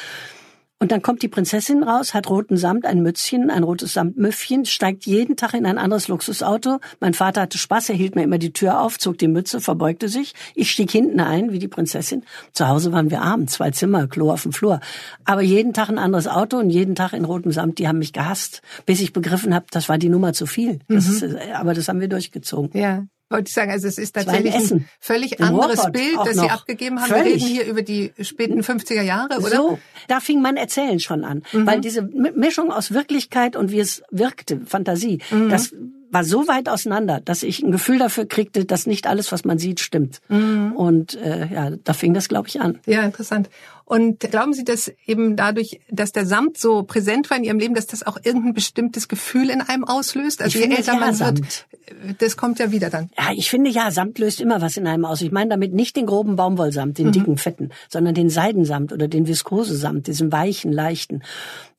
[0.84, 5.06] Und dann kommt die Prinzessin raus, hat roten Samt, ein Mützchen, ein rotes Samtmüffchen, steigt
[5.06, 6.78] jeden Tag in ein anderes Luxusauto.
[7.00, 10.10] Mein Vater hatte Spaß, er hielt mir immer die Tür auf, zog die Mütze, verbeugte
[10.10, 10.34] sich.
[10.54, 12.22] Ich stieg hinten ein, wie die Prinzessin.
[12.52, 14.80] Zu Hause waren wir arm, zwei Zimmer, Klo auf dem Flur.
[15.24, 18.12] Aber jeden Tag ein anderes Auto und jeden Tag in rotem Samt, die haben mich
[18.12, 18.60] gehasst.
[18.84, 20.80] Bis ich begriffen habe, das war die Nummer zu viel.
[20.88, 22.78] Das ist, äh, aber das haben wir durchgezogen.
[22.78, 23.06] Ja.
[23.34, 26.48] Wollte ich sagen, also es ist tatsächlich ein völlig Im anderes Ruhrpott Bild, das Sie
[26.48, 27.08] abgegeben haben.
[27.08, 27.24] Völlig.
[27.26, 29.56] Wir reden hier über die späten 50er Jahre, oder?
[29.56, 31.42] So, da fing mein Erzählen schon an.
[31.52, 35.18] Weil diese Mi- Mischung aus Wirklichkeit und wie es wirkte, Fantasie,
[35.50, 35.74] das
[36.14, 39.58] war so weit auseinander, dass ich ein Gefühl dafür kriegte, dass nicht alles, was man
[39.58, 40.22] sieht, stimmt.
[40.74, 42.78] Und äh, ja, da fing das, glaube ich, an.
[42.86, 43.50] Ja, interessant.
[43.86, 47.74] Und glauben Sie, dass eben dadurch, dass der Samt so präsent war in Ihrem Leben,
[47.74, 50.40] dass das auch irgendein bestimmtes Gefühl in einem auslöst?
[50.40, 51.66] Also Ich je älter ja, man wird, Samt.
[52.18, 53.10] das kommt ja wieder dann.
[53.18, 55.20] Ja, ich finde ja, Samt löst immer was in einem aus.
[55.20, 59.26] Ich meine damit nicht den groben Baumwollsamt, den dicken, fetten, sondern den Seidensamt oder den
[59.26, 61.22] Viskosesamt, diesen weichen, leichten.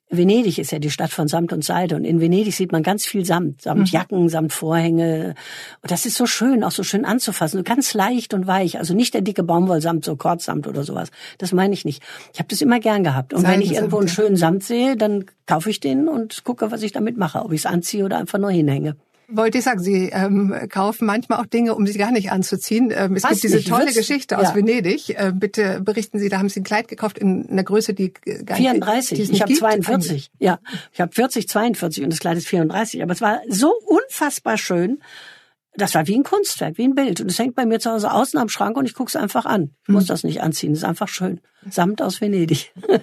[0.09, 3.05] Venedig ist ja die Stadt von Samt und Seide und in Venedig sieht man ganz
[3.05, 5.33] viel Samt, samt Jacken, samt Vorhänge.
[5.81, 8.77] Und das ist so schön, auch so schön anzufassen, so ganz leicht und weich.
[8.77, 11.09] Also nicht der dicke Baumwollsamt, so Kordsamt oder sowas.
[11.39, 12.03] Das meine ich nicht.
[12.33, 13.33] Ich habe das immer gern gehabt.
[13.33, 16.71] Und wenn ich Seidensamt, irgendwo einen schönen Samt sehe, dann kaufe ich den und gucke,
[16.71, 18.95] was ich damit mache, ob ich es anziehe oder einfach nur hinhänge.
[19.27, 22.91] Wollte ich sagen, Sie ähm, kaufen manchmal auch Dinge, um sie gar nicht anzuziehen.
[22.95, 23.67] Ähm, es Was gibt diese nicht?
[23.69, 24.55] tolle Wird's- Geschichte aus ja.
[24.55, 25.09] Venedig.
[25.17, 28.57] Äh, bitte berichten Sie, da haben Sie ein Kleid gekauft in einer Größe, die gar
[28.57, 29.15] nicht- 34.
[29.17, 29.59] die es ich nicht habe gibt.
[29.59, 30.31] 42.
[30.39, 30.59] Ja,
[30.93, 33.01] ich habe 40, 42 und das Kleid ist 34.
[33.01, 34.99] Aber es war so unfassbar schön.
[35.77, 37.19] Das war wie ein Kunstwerk, wie ein Bild.
[37.19, 39.45] Und es hängt bei mir zu Hause außen am Schrank und ich gucke es einfach
[39.45, 39.71] an.
[39.81, 39.95] Ich Hm.
[39.95, 40.71] muss das nicht anziehen.
[40.71, 41.41] Es ist einfach schön.
[41.69, 42.71] Samt aus Venedig.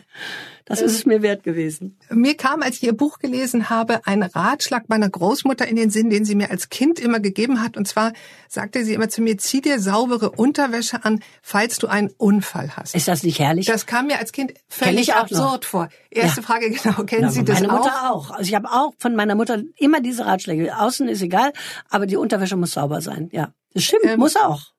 [0.64, 1.98] Das ist es mir wert gewesen.
[2.10, 6.10] Mir kam, als ich Ihr Buch gelesen habe, ein Ratschlag meiner Großmutter in den Sinn,
[6.10, 7.76] den sie mir als Kind immer gegeben hat.
[7.76, 8.12] Und zwar
[8.48, 12.94] sagte sie immer zu mir, zieh dir saubere Unterwäsche an, falls du einen Unfall hast.
[12.94, 13.66] Ist das nicht herrlich?
[13.66, 15.38] Das kam mir als Kind völlig auch noch.
[15.38, 15.88] absurd vor.
[16.10, 16.46] Erste Ja.
[16.46, 17.78] Frage, genau, kennen Ja, Sie das meine auch?
[17.78, 18.30] Mutter auch.
[18.30, 20.78] Also ich habe auch von meiner Mutter immer diese Ratschläge.
[20.78, 21.52] Außen ist egal,
[21.90, 23.28] aber die Unterwäsche muss sauber sein.
[23.32, 24.72] Ja, das stimmt, Ähm, muss auch.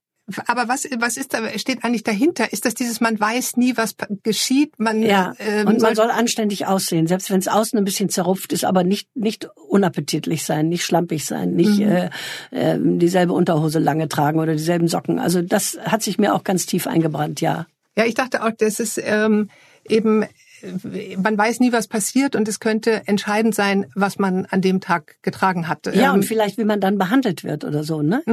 [0.48, 2.54] Aber was, was ist da, steht eigentlich dahinter?
[2.54, 4.72] Ist das dieses, man weiß nie, was geschieht?
[4.80, 8.54] Man, Ja, ähm, und man soll- anständig aussehen, selbst wenn es außen ein bisschen zerrupft
[8.54, 11.90] ist, aber nicht nicht unappetitlich sein, nicht schlampig sein, nicht Mhm.
[11.92, 12.10] äh,
[12.52, 15.20] äh, dieselbe Unterhose lange tragen oder dieselben Socken.
[15.20, 17.68] Also das hat sich mir auch ganz tief eingebrannt, ja.
[17.98, 19.50] Ja, ich dachte auch, das ist ähm,
[19.90, 24.62] eben, äh, man weiß nie, was passiert und es könnte entscheidend sein, was man an
[24.62, 25.86] dem Tag getragen hat.
[25.94, 28.24] Ja, Ähm, und vielleicht wie man dann behandelt wird oder so, ne?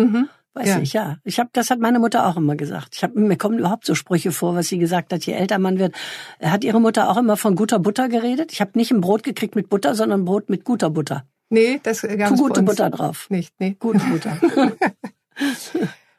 [0.54, 0.78] Weiß Ja.
[0.80, 1.16] ich, ja.
[1.24, 2.94] Ich habe, das hat meine Mutter auch immer gesagt.
[2.96, 5.78] Ich hab, mir kommen überhaupt so Sprüche vor, was sie gesagt hat, je älter man
[5.78, 5.94] wird.
[6.42, 8.52] Hat ihre Mutter auch immer von guter Butter geredet?
[8.52, 11.24] Ich habe nicht ein Brot gekriegt mit Butter, sondern ein Brot mit guter Butter.
[11.50, 13.28] nee, das gab es gute Butter drauf.
[13.30, 13.54] nicht.
[13.60, 13.76] Nee.
[13.78, 14.36] Gute Butter.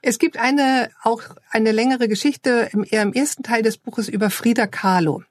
[0.04, 4.32] Es gibt eine auch eine längere Geschichte im, eher im ersten Teil des Buches über
[4.32, 5.22] Frida Kahlo.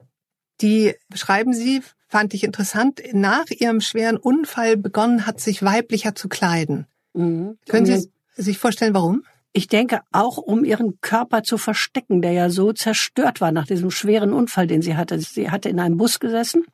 [0.61, 6.29] Die beschreiben Sie, fand ich interessant, nach ihrem schweren Unfall begonnen hat, sich weiblicher zu
[6.29, 6.87] kleiden.
[7.13, 7.57] mhm.
[7.67, 9.23] Können Sie sich vorstellen, warum?
[9.53, 13.91] Ich denke auch, um ihren Körper zu verstecken, der ja so zerstört war nach diesem
[13.91, 15.19] schweren Unfall, den sie hatte.
[15.19, 16.65] Sie hatte in einem Bus gesessen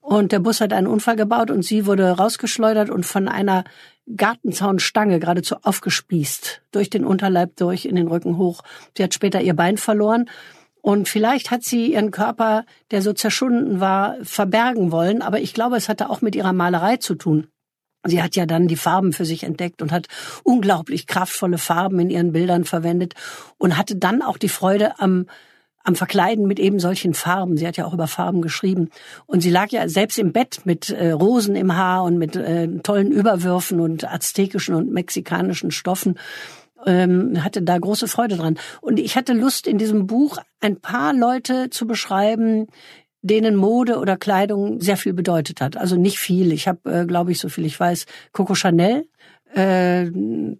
[0.00, 3.64] und der Bus hat einen Unfall gebaut und sie wurde rausgeschleudert und von einer
[4.16, 8.62] Gartenzaunstange geradezu aufgespießt, durch den Unterleib durch, in den Rücken hoch.
[8.96, 10.28] Sie hat später ihr Bein verloren.
[10.82, 15.20] Und vielleicht hat sie ihren Körper, der so zerschunden war, verbergen wollen.
[15.20, 17.48] Aber ich glaube, es hatte auch mit ihrer Malerei zu tun.
[18.04, 20.06] Sie hat ja dann die Farben für sich entdeckt und hat
[20.42, 23.14] unglaublich kraftvolle Farben in ihren Bildern verwendet
[23.58, 25.26] und hatte dann auch die Freude am
[25.82, 27.56] am Verkleiden mit eben solchen Farben.
[27.56, 28.90] Sie hat ja auch über Farben geschrieben.
[29.26, 32.68] Und sie lag ja selbst im Bett mit äh, Rosen im Haar und mit äh,
[32.82, 36.18] tollen Überwürfen und aztekischen und mexikanischen Stoffen.
[36.86, 38.58] Ähm, hatte da große Freude dran.
[38.80, 42.66] Und ich hatte Lust, in diesem Buch ein paar Leute zu beschreiben,
[43.22, 45.76] denen Mode oder Kleidung sehr viel bedeutet hat.
[45.76, 46.52] Also nicht viel.
[46.52, 49.04] Ich habe, äh, glaube ich, so viel ich weiß, Coco Chanel,
[49.54, 50.06] äh,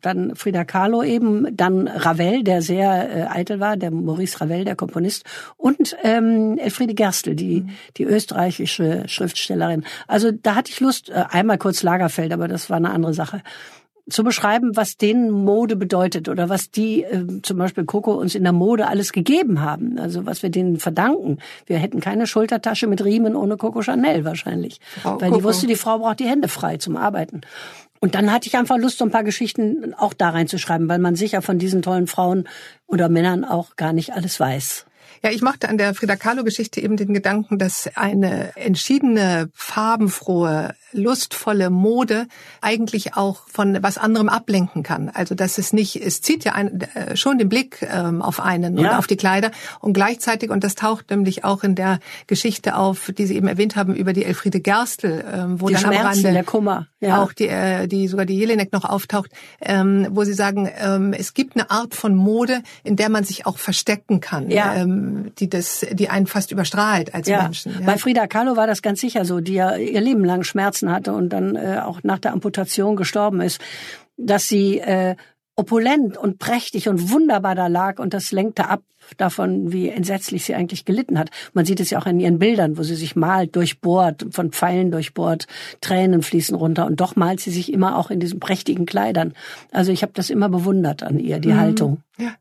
[0.01, 4.75] dann Frida Kahlo eben, dann Ravel, der sehr äh, eitel war, der Maurice Ravel, der
[4.75, 5.25] Komponist,
[5.57, 7.71] und ähm, Elfriede Gerstl, die, mhm.
[7.97, 9.85] die österreichische Schriftstellerin.
[10.09, 13.43] Also da hatte ich Lust, äh, einmal kurz Lagerfeld, aber das war eine andere Sache
[14.11, 18.43] zu beschreiben, was denen Mode bedeutet oder was die äh, zum Beispiel Coco uns in
[18.43, 19.99] der Mode alles gegeben haben.
[19.99, 21.39] Also was wir denen verdanken.
[21.67, 25.37] Wir hätten keine Schultertasche mit Riemen ohne Coco Chanel wahrscheinlich, Frau weil Coco.
[25.37, 27.41] die wusste, die Frau braucht die Hände frei zum Arbeiten.
[28.01, 31.17] Und dann hatte ich einfach Lust, so ein paar Geschichten auch da reinzuschreiben, weil man
[31.17, 32.49] sicher von diesen tollen Frauen
[32.87, 34.87] oder Männern auch gar nicht alles weiß.
[35.23, 41.69] Ja, ich mochte an der Frida Kahlo-Geschichte eben den Gedanken, dass eine entschiedene, farbenfrohe, lustvolle
[41.69, 42.27] Mode
[42.63, 45.11] eigentlich auch von was anderem ablenken kann.
[45.11, 48.79] Also dass es nicht, es zieht ja ein, äh, schon den Blick ähm, auf einen
[48.79, 48.91] ja.
[48.93, 53.13] und auf die Kleider und gleichzeitig, und das taucht nämlich auch in der Geschichte auf,
[53.17, 56.07] die Sie eben erwähnt haben, über die Elfriede Gerstl, ähm, wo die dann Schmerzen, am
[56.07, 57.23] Rande der Kummer, ja.
[57.23, 61.35] auch die, äh, die sogar die Jelinek noch auftaucht, ähm, wo Sie sagen, ähm, es
[61.35, 64.51] gibt eine Art von Mode, in der man sich auch verstecken kann.
[64.51, 64.75] Ja.
[64.75, 67.43] Ähm, die das, die einen fast überstrahlt als ja.
[67.43, 67.73] Menschen.
[67.81, 67.87] Ja.
[67.87, 71.13] Bei Frida Kahlo war das ganz sicher so, die ja ihr Leben lang Schmerzen hatte
[71.13, 73.61] und dann äh, auch nach der Amputation gestorben ist,
[74.17, 75.17] dass sie äh,
[75.61, 78.83] opulent und prächtig und wunderbar da lag und das lenkte ab
[79.19, 81.31] davon, wie entsetzlich sie eigentlich gelitten hat.
[81.53, 84.91] Man sieht es ja auch in ihren Bildern, wo sie sich malt, durchbohrt, von Pfeilen
[84.91, 85.47] durchbohrt,
[85.81, 89.35] Tränen fließen runter und doch malt sie sich immer auch in diesen prächtigen Kleidern.
[89.71, 91.61] Also ich habe das immer bewundert an ihr, die mhm.
[91.61, 92.03] Haltung.
[92.19, 92.35] Ja.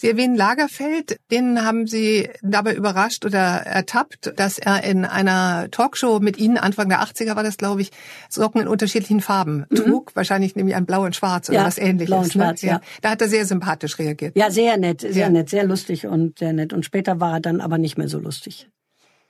[0.00, 6.20] Sie erwähnen Lagerfeld, den haben Sie dabei überrascht oder ertappt, dass er in einer Talkshow
[6.20, 7.90] mit Ihnen, Anfang der 80er war das, glaube ich,
[8.30, 9.76] Socken in unterschiedlichen Farben mhm.
[9.76, 10.16] trug.
[10.16, 12.06] Wahrscheinlich nämlich ein Blau und Schwarz oder ja, was ähnliches.
[12.06, 12.32] Blau und ne?
[12.32, 12.72] Schwarz, ja.
[12.76, 12.80] ja.
[13.02, 14.34] Da hat er sehr sympathisch reagiert.
[14.38, 15.28] Ja, sehr nett, sehr ja.
[15.28, 16.72] nett, sehr lustig und sehr nett.
[16.72, 18.70] Und später war er dann aber nicht mehr so lustig.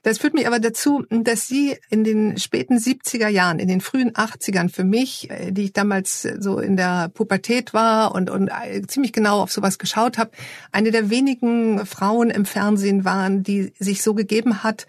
[0.02, 4.12] Das führt mich aber dazu, dass Sie in den späten 70er Jahren, in den frühen
[4.12, 8.82] 80ern für mich, äh, die ich damals so in der Pubertät war und, und äh,
[8.86, 10.30] ziemlich genau auf sowas geschaut habe,
[10.72, 14.86] eine der wenigen Frauen im Fernsehen waren, die sich so gegeben hat,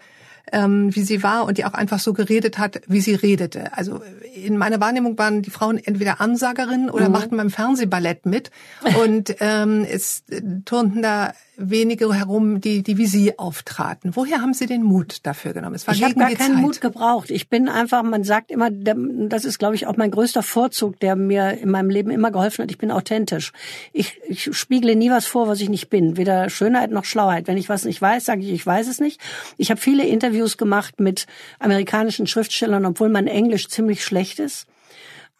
[0.50, 3.76] ähm, wie sie war und die auch einfach so geredet hat, wie sie redete.
[3.76, 4.02] Also
[4.34, 7.12] in meiner Wahrnehmung waren die Frauen entweder Ansagerinnen oder mhm.
[7.12, 8.50] machten beim Fernsehballett mit
[9.02, 10.24] und ähm, es
[10.64, 14.16] turnten da wenige herum, die, die wie Sie auftraten.
[14.16, 15.74] Woher haben Sie den Mut dafür genommen?
[15.74, 16.62] Es war ich habe gar keinen Zeit.
[16.62, 17.30] Mut gebraucht.
[17.30, 21.14] Ich bin einfach, man sagt immer, das ist, glaube ich, auch mein größter Vorzug, der
[21.14, 22.70] mir in meinem Leben immer geholfen hat.
[22.70, 23.52] Ich bin authentisch.
[23.92, 26.16] Ich, ich spiegle nie was vor, was ich nicht bin.
[26.16, 27.46] Weder Schönheit noch Schlauheit.
[27.46, 29.20] Wenn ich was nicht weiß, sage ich, ich weiß es nicht.
[29.58, 31.26] Ich habe viele Interviews gemacht mit
[31.58, 34.66] amerikanischen Schriftstellern, obwohl mein Englisch ziemlich schlecht ist.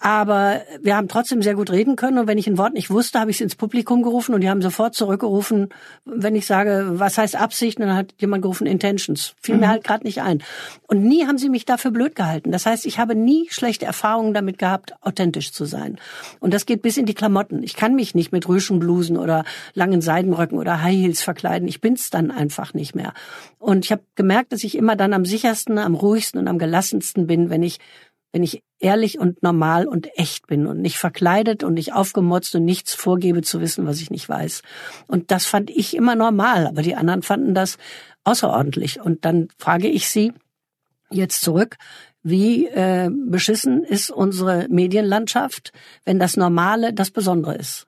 [0.05, 2.19] Aber wir haben trotzdem sehr gut reden können.
[2.19, 4.51] Und wenn ich ein Wort nicht wusste, habe ich es ins Publikum gerufen und die
[4.51, 5.69] haben sofort zurückgerufen,
[6.05, 9.37] wenn ich sage, was heißt Absicht, dann hat jemand gerufen Intentions.
[9.41, 9.61] Fiel mhm.
[9.61, 10.43] mir halt gerade nicht ein.
[10.88, 12.51] Und nie haben sie mich dafür blöd gehalten.
[12.51, 15.99] Das heißt, ich habe nie schlechte Erfahrungen damit gehabt, authentisch zu sein.
[16.41, 17.62] Und das geht bis in die Klamotten.
[17.62, 21.69] Ich kann mich nicht mit Rüschenblusen oder langen Seidenröcken oder High Heels verkleiden.
[21.69, 23.15] Ich bin's dann einfach nicht mehr.
[23.61, 27.29] Und ich habe gemerkt, dass ich immer dann am sichersten, am ruhigsten und am gelassensten
[27.29, 27.79] bin, wenn ich
[28.33, 32.64] wenn ich ehrlich und normal und echt bin und nicht verkleidet und nicht aufgemotzt und
[32.64, 34.62] nichts vorgebe zu wissen, was ich nicht weiß.
[35.07, 37.79] Und das fand ich immer normal, aber die anderen fanden das
[38.25, 39.01] außerordentlich.
[39.01, 40.33] Und dann frage ich Sie
[41.11, 41.77] jetzt zurück,
[42.23, 45.73] wie äh, beschissen ist unsere Medienlandschaft,
[46.05, 47.87] wenn das Normale das Besondere ist?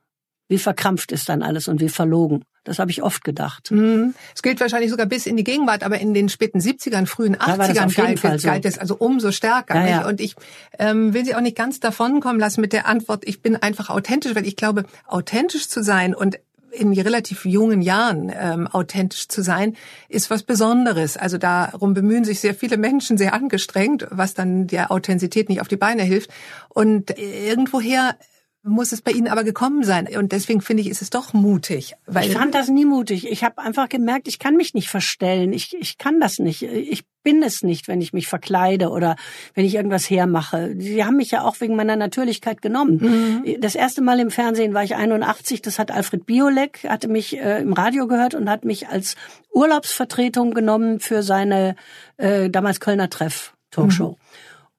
[0.49, 2.45] Wie verkrampft ist dann alles und wie verlogen?
[2.65, 3.71] Das habe ich oft gedacht.
[3.71, 4.15] Mhm.
[4.35, 7.95] Es gilt wahrscheinlich sogar bis in die Gegenwart, aber in den späten 70ern, frühen 80ern
[7.95, 8.49] galt, so.
[8.49, 9.77] galt es also umso stärker.
[9.77, 10.09] Ja, ja.
[10.09, 10.35] Und ich
[10.79, 14.35] ähm, will Sie auch nicht ganz davonkommen lassen mit der Antwort, ich bin einfach authentisch,
[14.35, 16.39] weil ich glaube, authentisch zu sein und
[16.75, 19.77] in relativ jungen Jahren ähm, authentisch zu sein,
[20.09, 21.17] ist was Besonderes.
[21.17, 25.69] Also darum bemühen sich sehr viele Menschen sehr angestrengt, was dann der Authentizität nicht auf
[25.69, 26.31] die Beine hilft.
[26.69, 28.17] Und irgendwoher
[28.65, 30.09] muss es bei Ihnen aber gekommen sein.
[30.17, 31.95] Und deswegen finde ich, ist es doch mutig.
[32.07, 33.31] Weil ich fand das nie mutig.
[33.31, 35.53] Ich habe einfach gemerkt, ich kann mich nicht verstellen.
[35.53, 36.63] Ich, ich kann das nicht.
[36.63, 39.17] Ich bin es nicht, wenn ich mich verkleide oder
[39.55, 40.75] wenn ich irgendwas hermache.
[40.79, 43.43] Sie haben mich ja auch wegen meiner Natürlichkeit genommen.
[43.45, 43.61] Mhm.
[43.61, 45.61] Das erste Mal im Fernsehen war ich 81.
[45.61, 49.15] Das hat Alfred Biolek, hatte mich äh, im Radio gehört und hat mich als
[49.53, 51.77] Urlaubsvertretung genommen für seine
[52.17, 54.11] äh, damals Kölner Treff Talkshow.
[54.11, 54.24] Mhm.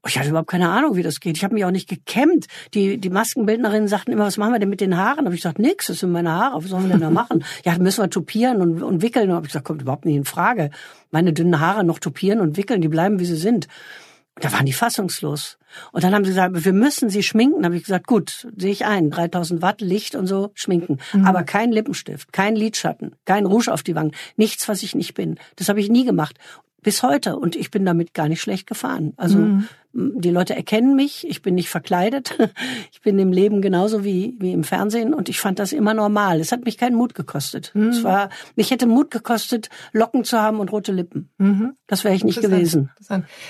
[0.07, 1.37] Ich hatte überhaupt keine Ahnung, wie das geht.
[1.37, 2.45] Ich habe mich auch nicht gekämmt.
[2.73, 5.19] Die, die Maskenbildnerinnen sagten immer, was machen wir denn mit den Haaren?
[5.19, 7.43] Da habe ich gesagt, nix, das sind meine Haare, was sollen wir denn da machen?
[7.65, 9.29] ja, müssen wir tupieren und, und wickeln.
[9.29, 10.69] Da habe ich gesagt, kommt überhaupt nicht in Frage.
[11.11, 13.67] Meine dünnen Haare noch tupieren und wickeln, die bleiben, wie sie sind.
[14.35, 15.57] Da waren die fassungslos.
[15.93, 17.61] Und dann haben sie gesagt, wir müssen sie schminken.
[17.61, 19.09] Da habe ich gesagt, gut, sehe ich ein.
[19.09, 20.99] 3000 Watt, Licht und so, schminken.
[21.13, 21.25] Mhm.
[21.25, 24.11] Aber kein Lippenstift, kein Lidschatten, kein Rouge auf die Wangen.
[24.35, 25.39] Nichts, was ich nicht bin.
[25.55, 26.37] Das habe ich nie gemacht.
[26.81, 27.37] Bis heute.
[27.37, 29.13] Und ich bin damit gar nicht schlecht gefahren.
[29.15, 32.37] Also mhm die Leute erkennen mich, ich bin nicht verkleidet,
[32.91, 36.41] ich bin im Leben genauso wie, wie im Fernsehen und ich fand das immer normal.
[36.41, 37.71] Es hat mich keinen Mut gekostet.
[37.73, 37.89] Mhm.
[37.89, 41.29] Es war, mich hätte Mut gekostet, Locken zu haben und rote Lippen.
[41.37, 41.73] Mhm.
[41.87, 42.89] Das wäre ich nicht gewesen.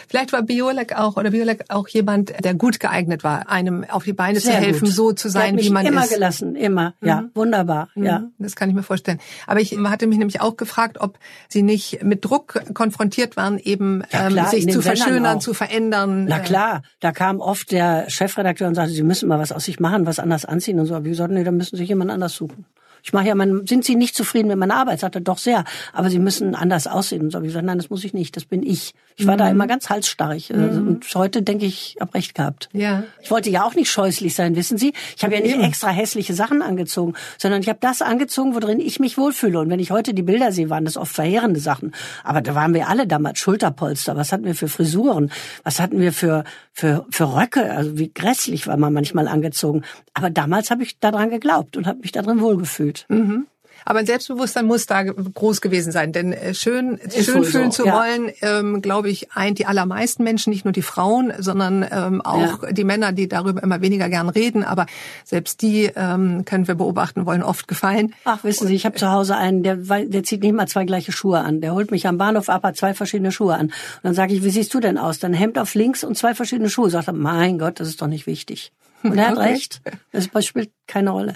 [0.08, 4.13] Vielleicht war Biolek auch oder Biolek auch jemand, der gut geeignet war, einem auf die
[4.13, 4.93] Beine Sehr zu helfen, gut.
[4.93, 6.12] so zu sein, wie man immer ist.
[6.12, 6.93] Immer gelassen, immer.
[7.01, 7.08] Mhm.
[7.08, 7.89] Ja, wunderbar.
[7.95, 8.05] Mhm.
[8.05, 9.19] Ja, das kann ich mir vorstellen.
[9.47, 14.03] Aber ich hatte mich nämlich auch gefragt, ob Sie nicht mit Druck konfrontiert waren, eben
[14.12, 16.27] ja, klar, ähm, sich zu verschönern, zu verändern.
[16.38, 19.80] Na klar, da kam oft der Chefredakteur und sagte, Sie müssen mal was aus sich
[19.80, 20.95] machen, was anders anziehen und so.
[20.95, 22.65] Aber wir sagten, nee, dann müssen Sie sich jemand anders suchen
[23.06, 25.00] ich mache ja mein, sind Sie nicht zufrieden mit meiner Arbeit?
[25.00, 25.63] Sagt er, doch sehr.
[25.94, 27.22] Aber Sie müssen anders aussehen.
[27.22, 28.36] Und so habe ich gesagt, nein, das muss ich nicht.
[28.36, 28.96] Das bin ich.
[29.15, 29.38] Ich war mhm.
[29.38, 30.50] da immer ganz halsstarrig.
[30.50, 30.88] Mhm.
[30.88, 32.68] Und heute denke ich, ich habe recht gehabt.
[32.74, 33.04] Ja.
[33.22, 34.94] Ich wollte ja auch nicht scheußlich sein, wissen Sie.
[35.15, 39.00] Ich habe ja nicht extra hässliche Sachen angezogen, sondern ich habe das angezogen, worin ich
[39.00, 39.60] mich wohlfühle.
[39.60, 41.94] Und wenn ich heute die Bilder sehe, waren das oft verheerende Sachen.
[42.24, 44.15] Aber da waren wir alle damals Schulterpolster.
[44.15, 45.32] Was hatten wir für Frisuren?
[45.63, 47.72] Was hatten wir für, für, für Röcke?
[47.72, 49.84] Also wie grässlich war man manchmal angezogen.
[50.15, 53.10] Aber damals habe ich daran geglaubt und habe mich darin wohlgefühlt gefühlt.
[53.10, 53.47] Mhm.
[53.88, 57.86] Aber ein Selbstbewusstsein muss da groß gewesen sein, denn äh, schön, schön fühlen so, zu
[57.86, 57.93] ja.
[57.93, 62.63] wollen, ähm, glaube ich, eint die allermeisten Menschen, nicht nur die Frauen, sondern ähm, auch
[62.63, 62.71] ja.
[62.71, 64.63] die Männer, die darüber immer weniger gern reden.
[64.63, 64.88] Aber
[65.23, 68.15] selbst die ähm, können wir beobachten, wollen oft gefallen.
[68.23, 71.12] Ach, wissen Sie, ich habe zu Hause einen, der, der zieht nicht mal zwei gleiche
[71.12, 71.62] Schuhe an.
[71.62, 73.67] Der holt mich am Bahnhof ab, hat zwei verschiedene Schuhe an.
[73.67, 75.19] Und dann sage ich, wie siehst du denn aus?
[75.19, 76.89] Dann Hemd auf links und zwei verschiedene Schuhe.
[76.89, 78.71] Sagt er, mein Gott, das ist doch nicht wichtig.
[79.03, 79.49] Und er hat okay.
[79.49, 79.81] recht.
[80.12, 81.36] Das spielt keine Rolle.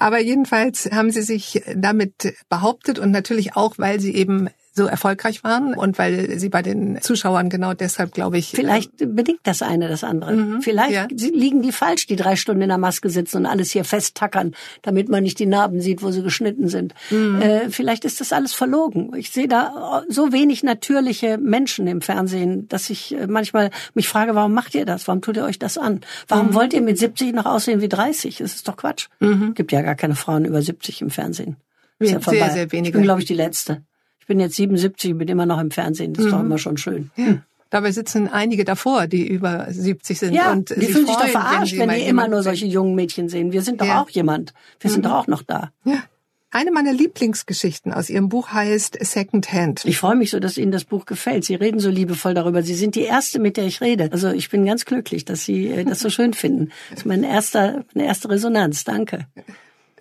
[0.00, 5.42] Aber jedenfalls haben sie sich damit behauptet und natürlich auch, weil sie eben so erfolgreich
[5.42, 8.50] waren und weil sie bei den Zuschauern genau deshalb, glaube ich.
[8.50, 10.32] Vielleicht bedingt das eine das andere.
[10.32, 11.08] Mhm, Vielleicht ja.
[11.10, 15.08] liegen die falsch, die drei Stunden in der Maske sitzen und alles hier festtackern, damit
[15.08, 16.94] man nicht die Narben sieht, wo sie geschnitten sind.
[17.10, 17.42] Mhm.
[17.42, 19.12] Äh, vielleicht ist das alles verlogen.
[19.16, 24.36] Ich sehe da so wenig natürliche Menschen im Fernsehen, dass ich äh, manchmal mich frage,
[24.36, 25.08] warum macht ihr das?
[25.08, 26.00] Warum tut ihr euch das an?
[26.28, 26.54] Warum mhm.
[26.54, 28.38] wollt ihr mit 70 noch aussehen wie 30?
[28.38, 29.08] Das ist doch Quatsch.
[29.18, 29.54] Mhm.
[29.54, 31.56] Gibt ja gar keine Frauen über 70 im Fernsehen.
[31.98, 32.88] Ist ja sehr, sehr wenige.
[32.88, 33.82] Ich bin, glaube ich, die Letzte
[34.30, 36.12] bin jetzt 77, bin immer noch im Fernsehen.
[36.12, 36.36] Das ist mhm.
[36.36, 37.10] doch immer schon schön.
[37.16, 37.42] Ja.
[37.68, 40.34] Dabei sitzen einige davor, die über 70 sind.
[40.34, 43.28] Ja, und die fühlen sich doch verarscht, wenn, wenn die immer nur solche jungen Mädchen
[43.28, 43.50] sehen.
[43.50, 44.00] Wir sind doch ja.
[44.00, 44.54] auch jemand.
[44.78, 44.94] Wir mhm.
[44.94, 45.72] sind doch auch noch da.
[45.84, 46.04] Ja.
[46.52, 49.84] Eine meiner Lieblingsgeschichten aus Ihrem Buch heißt Second Hand.
[49.84, 51.44] Ich freue mich so, dass Ihnen das Buch gefällt.
[51.44, 52.62] Sie reden so liebevoll darüber.
[52.62, 54.10] Sie sind die Erste, mit der ich rede.
[54.12, 56.70] Also ich bin ganz glücklich, dass Sie äh, das so schön finden.
[56.90, 58.84] Das ist mein erster, meine erste Resonanz.
[58.84, 59.26] Danke.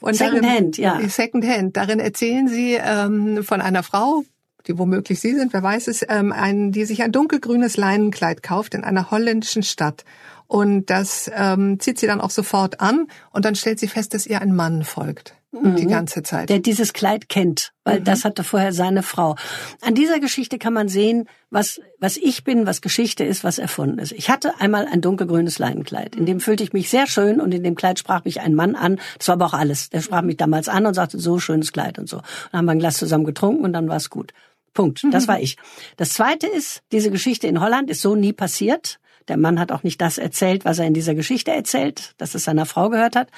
[0.02, 1.00] Und Second darin, Hand, ja.
[1.08, 1.78] Second Hand.
[1.78, 4.24] Darin erzählen Sie ähm, von einer Frau,
[4.68, 8.74] die womöglich Sie sind, wer weiß es, ähm, ein, die sich ein dunkelgrünes Leinenkleid kauft
[8.74, 10.06] in einer holländischen Stadt.
[10.48, 14.26] Und das ähm, zieht sie dann auch sofort an und dann stellt sie fest, dass
[14.26, 15.36] ihr ein Mann folgt.
[15.52, 15.76] Mhm.
[15.78, 16.50] Die ganze Zeit.
[16.50, 18.04] Der dieses Kleid kennt, weil mhm.
[18.04, 19.36] das hatte vorher seine Frau.
[19.82, 23.98] An dieser Geschichte kann man sehen, was, was ich bin, was Geschichte ist, was erfunden
[23.98, 24.12] ist.
[24.12, 26.16] Ich hatte einmal ein dunkelgrünes Leinenkleid.
[26.16, 28.76] In dem fühlte ich mich sehr schön und in dem Kleid sprach mich ein Mann
[28.76, 29.00] an.
[29.18, 29.90] Das war aber auch alles.
[29.90, 32.18] Der sprach mich damals an und sagte, so schönes Kleid und so.
[32.52, 34.34] Dann haben wir ein Glas zusammen getrunken und dann war es gut.
[34.76, 35.04] Punkt.
[35.12, 35.58] Das war ich.
[35.98, 39.00] Das zweite ist, diese Geschichte in Holland ist so nie passiert.
[39.28, 42.44] Der Mann hat auch nicht das erzählt, was er in dieser Geschichte erzählt, dass es
[42.44, 43.30] seiner Frau gehört hat.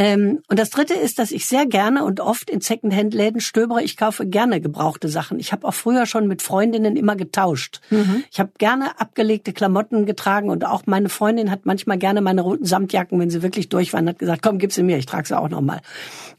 [0.00, 3.82] Ähm, und das Dritte ist, dass ich sehr gerne und oft in Secondhand-Läden stöbere.
[3.82, 5.38] Ich kaufe gerne gebrauchte Sachen.
[5.38, 7.82] Ich habe auch früher schon mit Freundinnen immer getauscht.
[7.90, 8.24] Mhm.
[8.32, 12.64] Ich habe gerne abgelegte Klamotten getragen und auch meine Freundin hat manchmal gerne meine roten
[12.64, 15.38] Samtjacken, wenn sie wirklich durch waren, hat gesagt, komm, gib sie mir, ich trage sie
[15.38, 15.82] auch nochmal.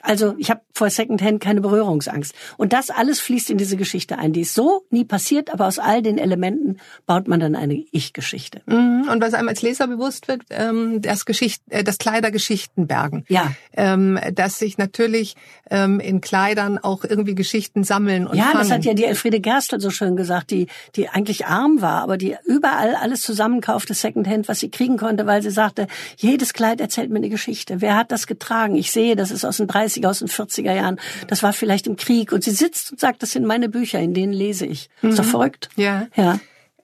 [0.01, 2.33] Also ich habe vor Secondhand keine Berührungsangst.
[2.57, 4.33] Und das alles fließt in diese Geschichte ein.
[4.33, 8.63] Die ist so nie passiert, aber aus all den Elementen baut man dann eine Ich-Geschichte.
[8.65, 9.07] Mhm.
[9.11, 13.23] Und was einem als Leser bewusst wird, ähm, das, Geschicht, äh, das Kleidergeschichtenbergen.
[13.27, 13.50] Ja.
[13.75, 15.35] Ähm, dass sich natürlich
[15.69, 18.57] ähm, in Kleidern auch irgendwie Geschichten sammeln und Ja, fangen.
[18.59, 22.17] das hat ja die Elfriede Gerstl so schön gesagt, die, die eigentlich arm war, aber
[22.17, 25.87] die überall alles zusammenkaufte Secondhand, was sie kriegen konnte, weil sie sagte,
[26.17, 27.81] jedes Kleid erzählt mir eine Geschichte.
[27.81, 28.75] Wer hat das getragen?
[28.75, 30.99] Ich sehe, das ist aus den 30er, aus den 40er Jahren.
[31.27, 32.31] Das war vielleicht im Krieg.
[32.31, 34.89] Und sie sitzt und sagt, das sind meine Bücher, in denen lese ich.
[35.01, 35.69] Ist doch verrückt.
[35.75, 36.07] Ja.
[36.15, 36.39] Ja.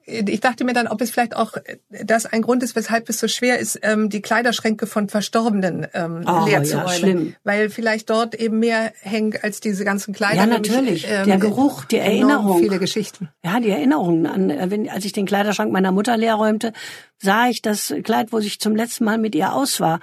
[0.08, 1.52] Ich dachte mir dann, ob es vielleicht auch
[1.90, 6.24] das ein Grund ist, weshalb es so schwer ist, ähm, die Kleiderschränke von Verstorbenen ähm,
[6.26, 6.88] Oh, leer ja, zu räumen.
[6.98, 7.34] schlimm.
[7.44, 10.36] Weil vielleicht dort eben mehr hängt als diese ganzen Kleider.
[10.36, 11.02] Ja, nämlich, natürlich.
[11.02, 12.58] Der Geruch, die Erinnerung.
[12.58, 13.28] viele Geschichten.
[13.44, 16.72] Ja, die Erinnerungen an, äh, wenn, als ich den Kleiderschrank meiner Mutter leer räumte,
[17.18, 20.00] sah ich das Kleid, wo ich zum letzten Mal mit ihr aus war.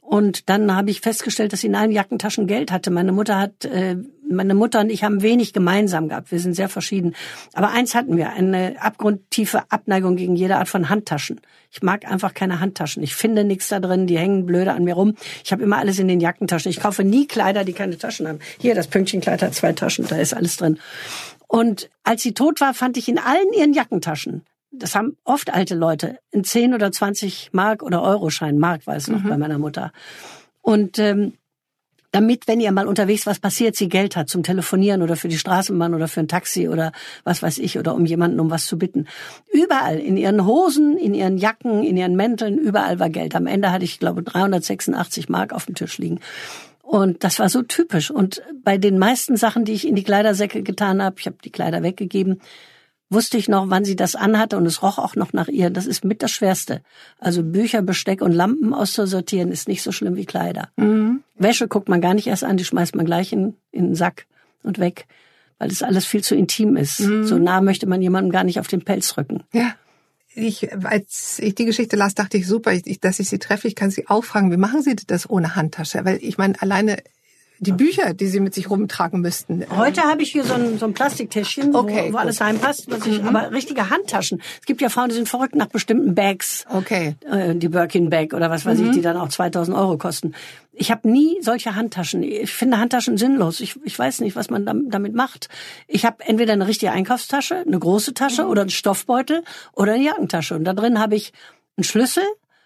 [0.00, 2.90] Und dann habe ich festgestellt, dass sie in allen Jackentaschen Geld hatte.
[2.90, 3.96] Meine Mutter hat, äh,
[4.32, 6.30] meine Mutter und ich haben wenig gemeinsam gehabt.
[6.30, 7.14] Wir sind sehr verschieden.
[7.52, 11.40] Aber eins hatten wir, eine abgrundtiefe Abneigung gegen jede Art von Handtaschen.
[11.70, 13.02] Ich mag einfach keine Handtaschen.
[13.02, 15.14] Ich finde nichts da drin, die hängen blöde an mir rum.
[15.44, 16.70] Ich habe immer alles in den Jackentaschen.
[16.70, 18.40] Ich kaufe nie Kleider, die keine Taschen haben.
[18.58, 20.78] Hier, das Pünktchenkleid hat zwei Taschen, da ist alles drin.
[21.46, 25.74] Und als sie tot war, fand ich in allen ihren Jackentaschen, das haben oft alte
[25.74, 29.92] Leute, in 10 oder 20 Mark oder Euroschein, Mark war es noch bei meiner Mutter.
[30.62, 31.34] Und ähm,
[32.12, 35.38] damit, wenn ihr mal unterwegs was passiert, sie Geld hat zum Telefonieren oder für die
[35.38, 36.92] Straßenbahn oder für ein Taxi oder
[37.24, 39.06] was weiß ich oder um jemanden um was zu bitten.
[39.50, 43.34] Überall, in ihren Hosen, in ihren Jacken, in ihren Mänteln, überall war Geld.
[43.34, 46.20] Am Ende hatte ich, glaube 386 Mark auf dem Tisch liegen.
[46.82, 48.10] Und das war so typisch.
[48.10, 51.50] Und bei den meisten Sachen, die ich in die Kleidersäcke getan habe, ich habe die
[51.50, 52.42] Kleider weggegeben,
[53.12, 55.70] wusste ich noch, wann sie das anhatte und es roch auch noch nach ihr.
[55.70, 56.82] Das ist mit das Schwerste.
[57.18, 60.68] Also Bücher, Besteck und Lampen auszusortieren ist nicht so schlimm wie Kleider.
[61.36, 64.26] Wäsche guckt man gar nicht erst an, die schmeißt man gleich in, in den Sack
[64.62, 65.06] und weg,
[65.58, 66.96] weil das alles viel zu intim ist.
[66.96, 69.44] So nah möchte man jemandem gar nicht auf den Pelz rücken.
[69.52, 69.74] Ja.
[70.34, 73.68] Ich, als ich die Geschichte las, dachte ich, super, ich, dass ich sie treffe.
[73.68, 76.06] Ich kann sie auch fragen, wie machen Sie das ohne Handtasche?
[76.06, 76.96] Weil ich meine, alleine
[77.62, 79.64] die Bücher, die Sie mit sich rumtragen müssten.
[79.76, 82.90] Heute habe ich hier so ein, so ein Plastiktäschchen, Okay, wo, wo alles reinpasst.
[82.90, 84.42] Was ich, Aber richtige Handtaschen.
[84.60, 86.64] Es gibt ja Frauen, die sind verrückt nach bestimmten Bags.
[86.68, 87.14] Okay.
[87.30, 90.32] Äh, die Birkin Bag oder was weiß ich, die dann auch 2000 Euro kosten.
[90.72, 92.22] Ich habe nie solche Handtaschen.
[92.22, 93.60] Ich finde Handtaschen sinnlos.
[93.60, 95.48] Ich, ich weiß nicht, was man dam- damit macht.
[95.86, 100.54] Ich habe entweder eine richtige Einkaufstasche, eine große Tasche oder einen Stoffbeutel oder eine Jackentasche.
[100.56, 101.32] Und da drin habe ich
[101.76, 102.24] einen Schlüssel,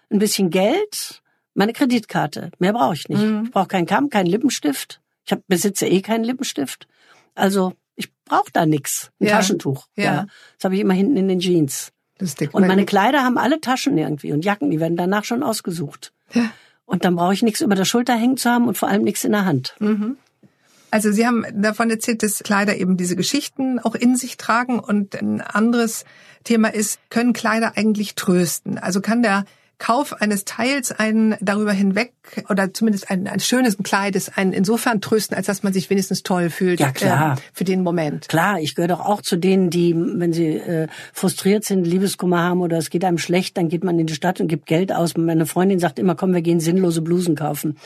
[0.09, 1.21] ein bisschen Geld,
[1.57, 2.51] meine Kreditkarte.
[2.59, 3.21] Mehr brauche ich nicht.
[3.21, 5.01] Ich brauche keinen Kamm, keinen Lippenstift.
[5.25, 6.87] Ich hab, besitze eh keinen Lippenstift.
[7.35, 9.11] Also ich brauche da nix.
[9.19, 9.31] Ein Ja.
[9.37, 9.87] Taschentuch.
[9.95, 10.27] Ja.
[10.57, 11.91] Das habe ich immer hinten in den Jeans.
[12.19, 12.53] Lustig.
[12.53, 16.13] Und meine Kleider haben alle Taschen irgendwie und Jacken, die werden danach schon ausgesucht.
[16.33, 16.49] Ja.
[16.85, 19.23] Und dann brauche ich nichts über der Schulter hängen zu haben und vor allem nichts
[19.23, 19.75] in der Hand.
[20.89, 24.79] Also Sie haben davon erzählt, dass Kleider eben diese Geschichten auch in sich tragen.
[24.79, 26.05] Und ein anderes
[26.43, 28.77] Thema ist, können Kleider eigentlich trösten?
[28.77, 29.45] Also kann der
[29.79, 32.13] Kauf eines Teils einen darüber hinweg
[32.49, 36.49] oder zumindest ein, ein schönes Kleides einen insofern trösten, als dass man sich wenigstens toll
[36.49, 37.33] fühlt Ja, klar.
[37.37, 38.27] äh, für den Moment.
[38.27, 42.61] Klar, ich gehöre doch auch zu denen, die, wenn sie äh, frustriert sind, Liebeskummer haben
[42.61, 45.15] oder es geht einem schlecht, dann geht man in die Stadt und gibt Geld aus.
[45.15, 47.77] Meine Freundin sagt immer, komm, wir gehen sinnlose Blusen kaufen.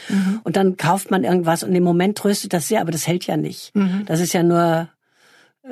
[0.43, 3.37] Und dann kauft man irgendwas und im Moment tröstet das sehr, aber das hält ja
[3.37, 3.73] nicht.
[4.05, 4.87] Das ist ja nur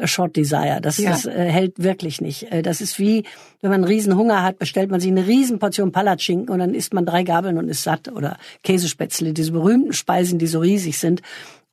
[0.06, 0.80] Short Desire.
[0.82, 1.12] Das, Ja.
[1.12, 2.52] das äh, hält wirklich nicht.
[2.52, 3.24] Äh, das ist wie,
[3.62, 6.74] wenn man einen riesen Hunger hat, bestellt man sich eine riesen Portion Palatschinken und dann
[6.74, 8.12] isst man drei Gabeln und ist satt.
[8.12, 11.22] Oder Käsespätzle, diese berühmten Speisen, die so riesig sind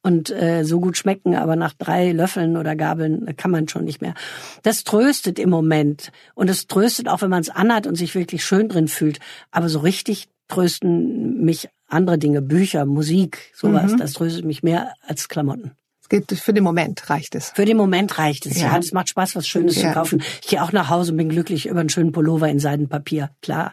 [0.03, 3.85] und äh, so gut schmecken, aber nach drei Löffeln oder Gabeln äh, kann man schon
[3.85, 4.15] nicht mehr.
[4.63, 6.11] Das tröstet im Moment.
[6.35, 9.19] Und es tröstet auch, wenn man es anhat und sich wirklich schön drin fühlt.
[9.51, 13.95] Aber so richtig trösten mich andere Dinge, Bücher, Musik, sowas.
[13.99, 15.73] Das tröstet mich mehr als Klamotten.
[16.07, 17.51] Es geht für den Moment reicht es.
[17.51, 18.61] Für den Moment reicht es.
[18.61, 18.79] Ja, Ja.
[18.79, 19.89] es macht Spaß, was Schönes Ja.
[19.89, 20.23] zu kaufen.
[20.41, 23.31] Ich gehe auch nach Hause und bin glücklich über einen schönen Pullover in Seidenpapier.
[23.43, 23.73] Klar.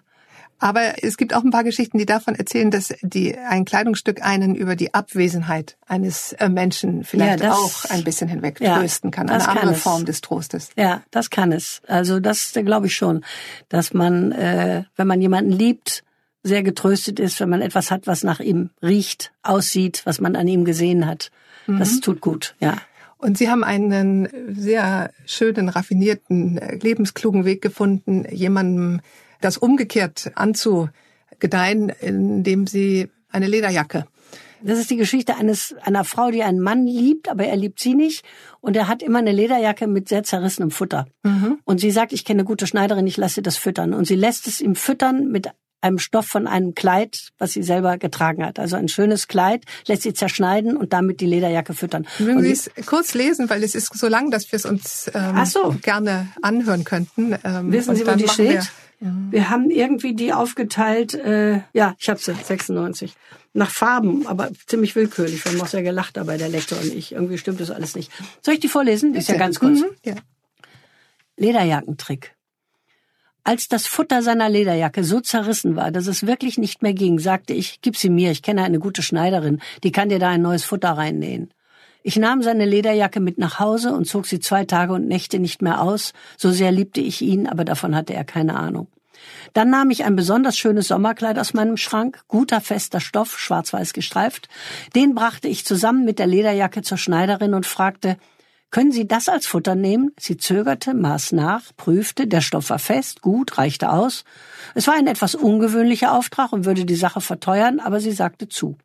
[0.58, 4.56] Aber es gibt auch ein paar Geschichten, die davon erzählen, dass die ein Kleidungsstück einen
[4.56, 9.12] über die Abwesenheit eines äh, Menschen vielleicht Ja, das- auch ein bisschen hinweg Ja, trösten
[9.12, 9.30] kann.
[9.30, 9.82] Eine kann andere es.
[9.84, 10.70] Form des Trostes.
[10.76, 11.82] Ja, das kann es.
[11.88, 13.24] Also das äh, glaube ich schon,
[13.70, 16.04] dass man, äh, wenn man jemanden liebt,
[16.44, 20.48] sehr getröstet ist, wenn man etwas hat, was nach ihm riecht, aussieht, was man an
[20.48, 21.30] ihm gesehen hat.
[21.68, 22.78] Das tut gut, ja.
[23.18, 29.00] Und Sie haben einen sehr schönen, raffinierten, äh, lebensklugen Weg gefunden, jemandem
[29.40, 34.06] das umgekehrt anzugedeihen, indem Sie eine Lederjacke.
[34.62, 37.96] Das ist die Geschichte eines einer Frau, die einen Mann liebt, aber er liebt sie
[37.96, 38.24] nicht.
[38.62, 41.06] Und er hat immer eine Lederjacke mit sehr zerrissenem Futter.
[41.66, 43.94] Und sie sagt, ich kenne eine gute Schneiderin, ich lasse das füttern.
[43.94, 45.50] Und sie lässt es ihm füttern mit
[45.84, 48.58] einem Stoff von einem Kleid, was sie selber getragen hat.
[48.60, 52.08] Also ein schönes Kleid, lässt sie zerschneiden und damit die Lederjacke füttern.
[52.20, 55.12] Mögen Sie die- es kurz lesen, weil es ist so lang, dass wir es uns
[55.14, 55.76] ähm, so.
[55.82, 57.36] gerne anhören könnten.
[57.44, 58.72] Ähm, Wissen Sie, wo die steht?
[59.00, 63.14] Wir haben irgendwie die aufgeteilt, äh, ja, ich habe sie, 96.
[63.52, 65.44] nach Farben, aber ziemlich willkürlich.
[65.44, 67.12] Wir haben auch sehr gelacht dabei, der Lektor und ich.
[67.12, 68.10] Irgendwie stimmt das alles nicht.
[68.42, 69.14] Soll ich die vorlesen?
[69.14, 69.82] Ist ja ganz kurz.
[69.82, 70.16] Mhm, ja.
[71.36, 72.34] Lederjackentrick.
[73.46, 77.54] Als das Futter seiner Lederjacke so zerrissen war, dass es wirklich nicht mehr ging, sagte
[77.54, 80.64] ich, gib sie mir, ich kenne eine gute Schneiderin, die kann dir da ein neues
[80.64, 81.52] Futter reinnähen.
[82.04, 85.62] Ich nahm seine Lederjacke mit nach Hause und zog sie zwei Tage und Nächte nicht
[85.62, 88.88] mehr aus, so sehr liebte ich ihn, aber davon hatte er keine Ahnung.
[89.52, 94.48] Dann nahm ich ein besonders schönes Sommerkleid aus meinem Schrank, guter fester Stoff, schwarz-weiß gestreift.
[94.96, 98.18] Den brachte ich zusammen mit der Lederjacke zur Schneiderin und fragte,
[98.74, 100.14] können Sie das als Futter nehmen?
[100.20, 104.24] Sie zögerte, maß nach, prüfte, der Stoff war fest, gut, reichte aus.
[104.74, 108.80] Es war ein etwas ungewöhnlicher Auftrag und würde die Sache verteuern, aber sie sagte zu.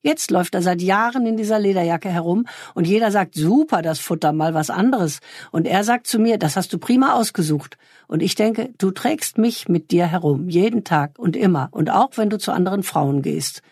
[0.00, 4.32] Jetzt läuft er seit Jahren in dieser Lederjacke herum und jeder sagt, super, das Futter,
[4.32, 5.20] mal was anderes.
[5.52, 7.78] Und er sagt zu mir, das hast du prima ausgesucht.
[8.08, 12.16] Und ich denke, du trägst mich mit dir herum, jeden Tag und immer und auch
[12.16, 13.62] wenn du zu anderen Frauen gehst.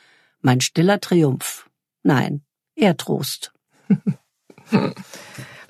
[0.43, 1.69] Mein stiller Triumph.
[2.05, 2.45] Nein,
[2.77, 3.53] eher Trost.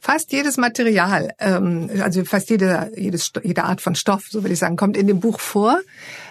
[0.03, 4.59] Fast jedes Material, ähm, also fast jede, jedes, jede Art von Stoff, so will ich
[4.59, 5.79] sagen, kommt in dem Buch vor.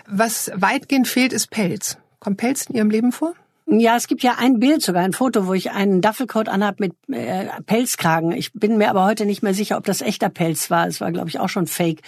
[0.08, 1.98] Was weitgehend fehlt, ist Pelz.
[2.20, 3.36] Kommt Pelz in Ihrem Leben vor?
[3.72, 6.94] Ja, es gibt ja ein Bild, sogar ein Foto, wo ich einen Duffelcoat anhab mit
[7.12, 8.32] äh, Pelzkragen.
[8.32, 10.88] Ich bin mir aber heute nicht mehr sicher, ob das echter Pelz war.
[10.88, 12.02] Es war, glaube ich, auch schon Fake.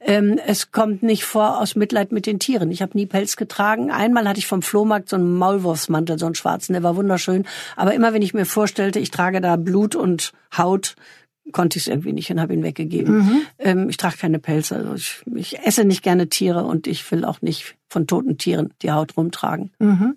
[0.00, 2.70] Ähm, es kommt nicht vor aus Mitleid mit den Tieren.
[2.70, 3.90] Ich habe nie Pelz getragen.
[3.90, 7.46] Einmal hatte ich vom Flohmarkt so einen Maulwurfsmantel, so einen schwarzen, der war wunderschön.
[7.76, 10.96] Aber immer wenn ich mir vorstellte, ich trage da Blut und Haut,
[11.50, 13.16] konnte ich es irgendwie nicht und habe ihn weggegeben.
[13.16, 13.42] Mhm.
[13.58, 14.76] Ähm, ich trage keine Pelze.
[14.76, 18.72] Also ich, ich, esse nicht gerne Tiere und ich will auch nicht von toten Tieren
[18.82, 19.70] die Haut rumtragen.
[19.78, 20.16] Mhm.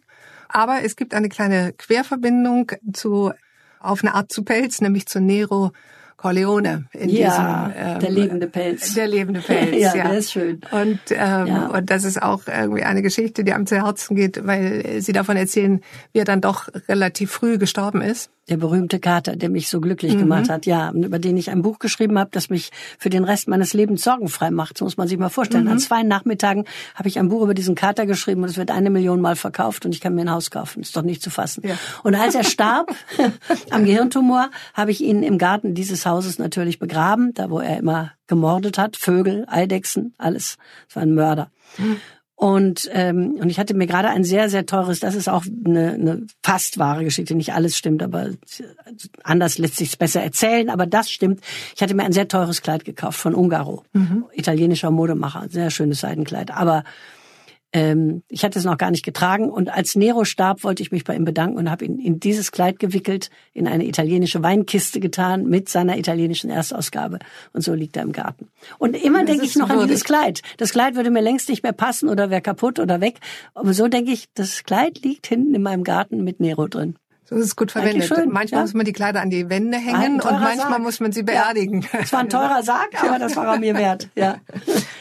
[0.50, 3.32] Aber es gibt eine kleine Querverbindung zu,
[3.80, 5.72] auf eine Art zu Pelz, nämlich zu Nero
[6.18, 8.94] Corleone in ja, diesem ähm, der lebende Pelz.
[8.94, 10.08] Der lebende Pelz, ja, ja.
[10.10, 10.62] Der ist schön.
[10.72, 11.68] Und ähm, ja.
[11.68, 15.36] und das ist auch irgendwie eine Geschichte, die einem zu Herzen geht, weil sie davon
[15.36, 15.82] erzählen,
[16.14, 20.14] wie er dann doch relativ früh gestorben ist der berühmte Kater, der mich so glücklich
[20.16, 20.20] mhm.
[20.20, 23.48] gemacht hat, ja, über den ich ein Buch geschrieben habe, das mich für den Rest
[23.48, 24.78] meines Lebens sorgenfrei macht.
[24.78, 25.66] So muss man sich mal vorstellen.
[25.66, 25.72] Mhm.
[25.72, 28.90] An zwei Nachmittagen habe ich ein Buch über diesen Kater geschrieben und es wird eine
[28.90, 30.82] Million Mal verkauft und ich kann mir ein Haus kaufen.
[30.82, 31.68] Ist doch nicht zu fassen.
[31.68, 31.76] Ja.
[32.04, 32.96] Und als er starb
[33.72, 38.12] am Gehirntumor, habe ich ihn im Garten dieses Hauses natürlich begraben, da wo er immer
[38.28, 40.58] gemordet hat, Vögel, Eidechsen, alles.
[40.90, 41.52] Es war ein Mörder.
[41.78, 42.00] Mhm.
[42.46, 45.94] Und, ähm, und ich hatte mir gerade ein sehr, sehr teures, das ist auch eine,
[45.94, 48.30] eine fast wahre Geschichte, nicht alles stimmt, aber
[49.24, 51.42] anders lässt sich besser erzählen, aber das stimmt.
[51.76, 54.26] Ich hatte mir ein sehr teures Kleid gekauft von Ungaro, mhm.
[54.32, 56.52] italienischer Modemacher, sehr schönes Seidenkleid.
[56.52, 56.84] Aber
[57.74, 61.04] ähm, ich hatte es noch gar nicht getragen und als Nero starb, wollte ich mich
[61.04, 65.46] bei ihm bedanken und habe ihn in dieses Kleid gewickelt, in eine italienische Weinkiste getan
[65.46, 67.20] mit seiner italienischen Erstausgabe
[67.54, 68.48] und so liegt er im Garten.
[68.78, 69.82] Und immer denke ich noch würdig.
[69.82, 70.42] an dieses Kleid.
[70.58, 73.20] Das Kleid würde mir längst nicht mehr passen oder wäre kaputt oder weg,
[73.54, 76.96] aber so denke ich, das Kleid liegt hinten in meinem Garten mit Nero drin.
[77.28, 78.08] So ist es gut verwendet.
[78.08, 78.62] Schön, manchmal ja.
[78.62, 80.82] muss man die Kleider an die Wände hängen und manchmal Sarg.
[80.82, 81.86] muss man sie beerdigen.
[81.92, 84.10] Es war ein teurer Sarg, aber das war er mir wert.
[84.16, 84.38] Ja.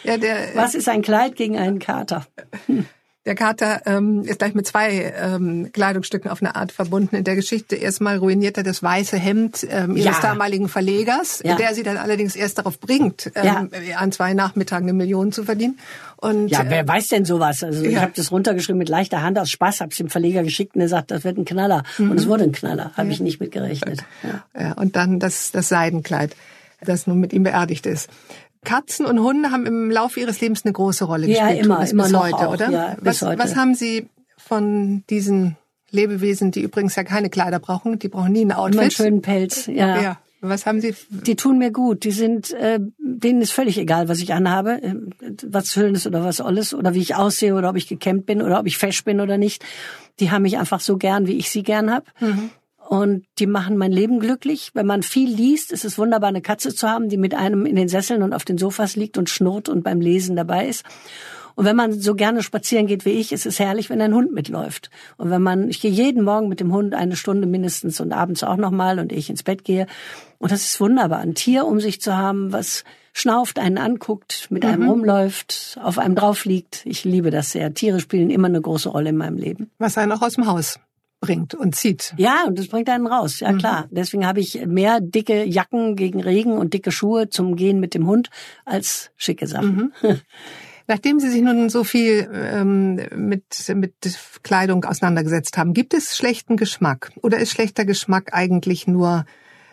[0.04, 2.26] ja der, Was ist ein Kleid gegen einen Kater?
[3.26, 7.36] Der Kater ähm, ist gleich mit zwei ähm, Kleidungsstücken auf eine Art verbunden in der
[7.36, 7.74] Geschichte.
[7.74, 10.20] Erstmal ruiniert er das weiße Hemd ähm, ihres ja.
[10.20, 11.56] damaligen Verlegers, ja.
[11.56, 13.96] der sie dann allerdings erst darauf bringt, ähm, ja.
[13.96, 15.78] an zwei Nachmittagen eine Million zu verdienen.
[16.16, 17.64] Und, ja, wer äh, weiß denn sowas?
[17.64, 20.74] Also ich habe das runtergeschrieben mit leichter Hand aus Spaß, habe es dem Verleger geschickt
[20.74, 21.82] und er sagt, das wird ein Knaller.
[21.96, 22.10] Mhm.
[22.10, 24.04] Und es wurde ein Knaller, habe ich nicht mitgerechnet.
[24.54, 24.72] Ja.
[24.72, 26.36] und dann das, das Seidenkleid,
[26.82, 28.10] das nun mit ihm beerdigt ist.
[28.64, 31.56] Katzen und Hunde haben im Laufe ihres Lebens eine große Rolle gespielt.
[31.56, 32.70] Ja, immer, bis, immer bis noch heute, auch, oder?
[32.70, 33.38] Ja, bis was, heute.
[33.38, 35.56] was haben Sie von diesen
[35.90, 38.74] Lebewesen, die übrigens ja keine Kleider brauchen, die brauchen nie ein Outfit.
[38.74, 40.00] Immer einen schönen Pelz, ja.
[40.00, 40.18] ja.
[40.40, 40.94] Was haben Sie?
[41.08, 42.04] Die tun mir gut.
[42.04, 44.94] Die sind, äh, denen ist völlig egal, was ich anhabe, äh,
[45.46, 48.60] was Schönes oder was Olles oder wie ich aussehe oder ob ich gekämmt bin oder
[48.60, 49.64] ob ich fesch bin oder nicht.
[50.20, 52.08] Die haben mich einfach so gern, wie ich sie gern hab.
[52.20, 52.50] Mhm
[52.88, 54.70] und die machen mein Leben glücklich.
[54.74, 57.76] Wenn man viel liest, ist es wunderbar, eine Katze zu haben, die mit einem in
[57.76, 60.84] den Sesseln und auf den Sofas liegt und schnurrt und beim Lesen dabei ist.
[61.54, 64.32] Und wenn man so gerne spazieren geht wie ich, ist es herrlich, wenn ein Hund
[64.32, 64.90] mitläuft.
[65.16, 68.42] Und wenn man, ich gehe jeden Morgen mit dem Hund eine Stunde mindestens und abends
[68.42, 69.86] auch nochmal und ich ins Bett gehe.
[70.38, 74.64] Und das ist wunderbar, ein Tier um sich zu haben, was schnauft, einen anguckt, mit
[74.64, 74.88] einem mhm.
[74.90, 76.84] rumläuft, auf einem drauf liegt.
[76.84, 77.72] Ich liebe das sehr.
[77.72, 79.70] Tiere spielen immer eine große Rolle in meinem Leben.
[79.78, 80.80] Was einen auch aus dem Haus
[81.24, 82.14] bringt und zieht.
[82.16, 83.58] Ja, und das bringt einen raus, ja mhm.
[83.58, 83.88] klar.
[83.90, 88.06] Deswegen habe ich mehr dicke Jacken gegen Regen und dicke Schuhe zum Gehen mit dem
[88.06, 88.30] Hund
[88.64, 89.92] als schicke Sachen.
[90.02, 90.20] Mhm.
[90.86, 93.44] Nachdem Sie sich nun so viel ähm, mit,
[93.74, 93.94] mit
[94.42, 97.12] Kleidung auseinandergesetzt haben, gibt es schlechten Geschmack?
[97.22, 99.24] Oder ist schlechter Geschmack eigentlich nur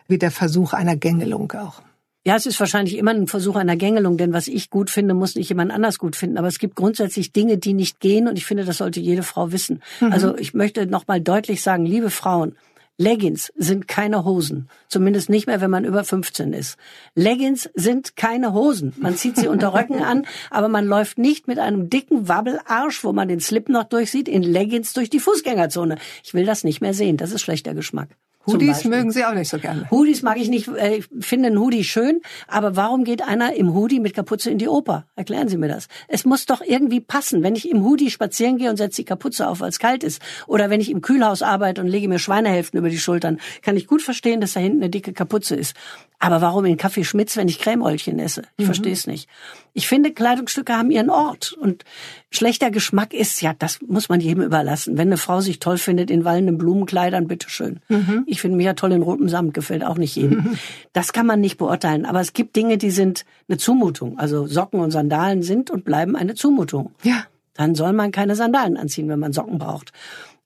[0.08, 1.82] wie der Versuch einer Gängelung auch?
[2.24, 5.36] Ja, es ist wahrscheinlich immer ein Versuch einer Gängelung, denn was ich gut finde, muss
[5.36, 6.38] nicht jemand anders gut finden.
[6.38, 9.52] Aber es gibt grundsätzlich Dinge, die nicht gehen und ich finde, das sollte jede Frau
[9.52, 9.82] wissen.
[10.00, 10.12] Mhm.
[10.12, 12.56] Also ich möchte nochmal deutlich sagen, liebe Frauen,
[12.98, 14.70] Leggings sind keine Hosen.
[14.88, 16.78] Zumindest nicht mehr, wenn man über 15 ist.
[17.16, 18.94] Leggings sind keine Hosen.
[19.00, 23.14] Man zieht sie unter Röcken an, aber man läuft nicht mit einem dicken Wabbelarsch, wo
[23.14, 25.98] man den Slip noch durchsieht, in Leggings durch die Fußgängerzone.
[26.24, 27.18] Ich will das nicht mehr sehen.
[27.18, 28.10] Das ist schlechter Geschmack.
[28.48, 29.90] Hoodies mögen Sie auch nicht so gerne.
[29.92, 30.68] Hoodies mag ich nicht.
[30.68, 34.68] Ich finde einen Hoodie schön, aber warum geht einer im Hoodie mit Kapuze in die
[34.68, 35.06] Oper?
[35.16, 35.88] Erklären Sie mir das.
[36.08, 37.44] Es muss doch irgendwie passen.
[37.44, 40.22] Wenn ich im Hoodie spazieren gehe und setze die Kapuze auf, weil es kalt ist,
[40.48, 43.88] oder wenn ich im Kühlhaus arbeite und lege mir Schweinehälften über die Schultern, kann ich
[43.88, 45.76] gut verstehen, dass da hinten eine dicke Kapuze ist.
[46.18, 48.44] Aber warum in Kaffee Schmitz, wenn ich Cremröllchen esse?
[48.58, 48.66] Ich mhm.
[48.66, 49.28] verstehe es nicht.
[49.74, 51.54] Ich finde, Kleidungsstücke haben ihren Ort.
[51.54, 51.86] Und
[52.30, 54.98] schlechter Geschmack ist, ja, das muss man jedem überlassen.
[54.98, 57.80] Wenn eine Frau sich toll findet in wallenden Blumenkleidern, bitteschön.
[57.88, 58.24] Mhm.
[58.26, 60.40] Ich finde mich ja toll in rotem Samt, gefällt auch nicht jedem.
[60.40, 60.58] Mhm.
[60.94, 62.06] Das kann man nicht beurteilen.
[62.06, 64.20] Aber es gibt Dinge, die sind eine Zumutung.
[64.20, 66.92] Also Socken und Sandalen sind und bleiben eine Zumutung.
[67.04, 67.26] Ja.
[67.54, 69.92] Dann soll man keine Sandalen anziehen, wenn man Socken braucht.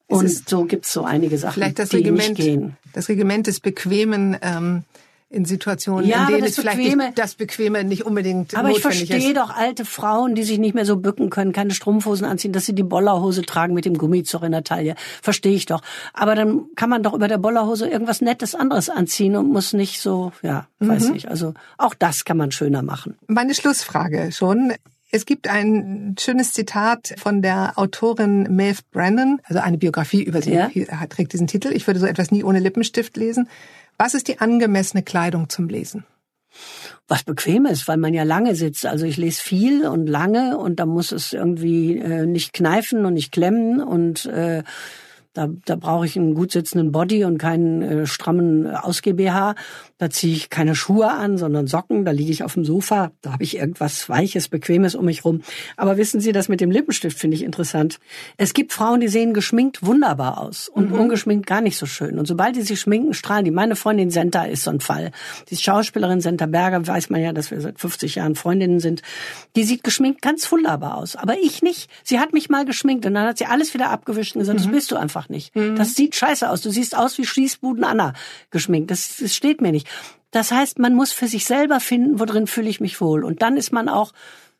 [0.07, 2.77] Und so gibt's so einige Sachen, vielleicht das die Regiment, nicht gehen.
[2.93, 4.83] Das Regiment des Bequemen ähm,
[5.35, 8.75] in Situationen, ja, in denen es vielleicht Bequeme, nicht, das Bequeme nicht unbedingt Aber ich
[8.83, 9.37] notwendig verstehe ist.
[9.37, 12.73] doch alte Frauen, die sich nicht mehr so bücken können, keine Strumpfhosen anziehen, dass sie
[12.73, 14.95] die Bollerhose tragen mit dem Gummizug in der Taille.
[15.21, 15.81] Verstehe ich doch.
[16.13, 19.99] Aber dann kann man doch über der Bollerhose irgendwas Nettes anderes anziehen und muss nicht
[19.99, 21.15] so, ja, weiß Mhm.
[21.15, 21.29] ich.
[21.29, 23.17] Also auch das kann man schöner machen.
[23.27, 24.73] Meine Schlussfrage schon.
[25.11, 30.51] Es gibt ein schönes Zitat von der Autorin Maeve Brennan, also eine Biografie über sie,
[30.53, 30.69] Ja.
[31.09, 31.69] trägt diesen Titel.
[31.73, 33.47] Ich würde so etwas nie ohne Lippenstift lesen.
[33.97, 36.05] Was ist die angemessene Kleidung zum Lesen?
[37.07, 38.85] was bequem ist, weil man ja lange sitzt.
[38.85, 43.13] Also ich lese viel und lange und da muss es irgendwie äh, nicht kneifen und
[43.13, 44.63] nicht klemmen und äh,
[45.33, 49.55] da, da brauche ich einen gut sitzenden Body und keinen äh, strammen Ausgeh-BH.
[49.97, 52.03] Da ziehe ich keine Schuhe an, sondern Socken.
[52.03, 53.11] Da liege ich auf dem Sofa.
[53.21, 55.41] Da habe ich irgendwas Weiches, Bequemes um mich rum.
[55.77, 57.99] Aber wissen Sie, das mit dem Lippenstift finde ich interessant.
[58.35, 62.19] Es gibt Frauen, die sehen geschminkt wunderbar aus und ungeschminkt gar nicht so schön.
[62.19, 63.51] Und sobald die sich schminken, strahlen die.
[63.51, 65.11] Meine Freundin Senta ist so ein Fall.
[65.49, 69.01] Die Schauspielerin Senta Berger, weiß man ja, dass wir seit 50 Jahren Freundinnen sind.
[69.55, 71.15] Die sieht geschminkt ganz wunderbar aus.
[71.15, 71.89] Aber ich nicht.
[72.03, 74.67] Sie hat mich mal geschminkt und dann hat sie alles wieder abgewischt und gesagt, das
[74.67, 75.55] bist du einfach nicht.
[75.55, 76.61] Das sieht scheiße aus.
[76.61, 78.11] Du siehst aus wie Schließbuden Anna
[78.51, 78.91] geschminkt.
[78.91, 79.84] Das, das steht mir nicht.
[80.31, 83.23] Das heißt, man muss für sich selber finden, wo drin fühle ich mich wohl.
[83.23, 84.11] Und dann ist man auch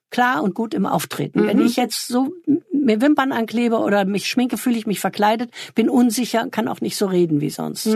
[0.09, 1.45] klar und gut im Auftreten.
[1.47, 2.34] Wenn ich jetzt so
[2.71, 6.95] mir Wimpern anklebe oder mich schminke, fühle ich mich verkleidet, bin unsicher, kann auch nicht
[6.97, 7.88] so reden wie sonst.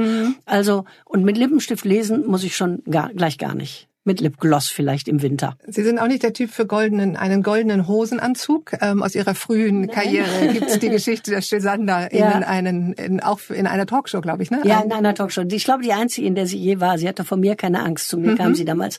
[0.45, 3.88] Also, und mit Lippenstift lesen muss ich schon gar, gleich gar nicht.
[4.09, 5.55] Mit Lipgloss vielleicht im Winter.
[5.67, 8.71] Sie sind auch nicht der Typ für goldenen, einen goldenen Hosenanzug.
[8.81, 12.31] Ähm, aus Ihrer frühen Karriere gibt es die Geschichte der Stisander Ja.
[12.31, 14.61] in, einen, in, auch in einer Talkshow, glaube ich, ne?
[14.63, 15.43] Ja, in einer Talkshow.
[15.51, 16.97] Ich glaube, die einzige, in der sie je war.
[16.97, 18.09] Sie hatte vor mir keine Angst.
[18.09, 18.97] Zu mir kam sie damals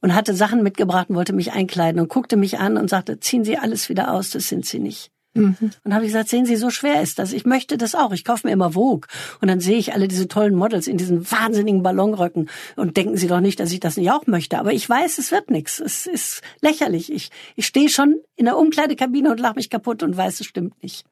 [0.00, 3.44] und hatte Sachen mitgebracht und wollte mich einkleiden und guckte mich an und sagte, ziehen
[3.44, 5.10] Sie alles wieder aus, das sind Sie nicht.
[5.34, 7.32] Und habe ich gesagt, sehen Sie, so schwer ist das.
[7.32, 8.12] Ich möchte das auch.
[8.12, 9.06] Ich kaufe mir immer Vogue.
[9.40, 12.50] Und dann sehe ich alle diese tollen Models in diesen wahnsinnigen Ballonröcken.
[12.76, 14.58] Und denken Sie doch nicht, dass ich das nicht auch möchte.
[14.58, 15.80] Aber ich weiß, es wird nichts.
[15.80, 17.10] Es ist lächerlich.
[17.10, 20.82] Ich, ich stehe schon in der Umkleidekabine und lache mich kaputt und weiß, es stimmt
[20.82, 21.04] nicht.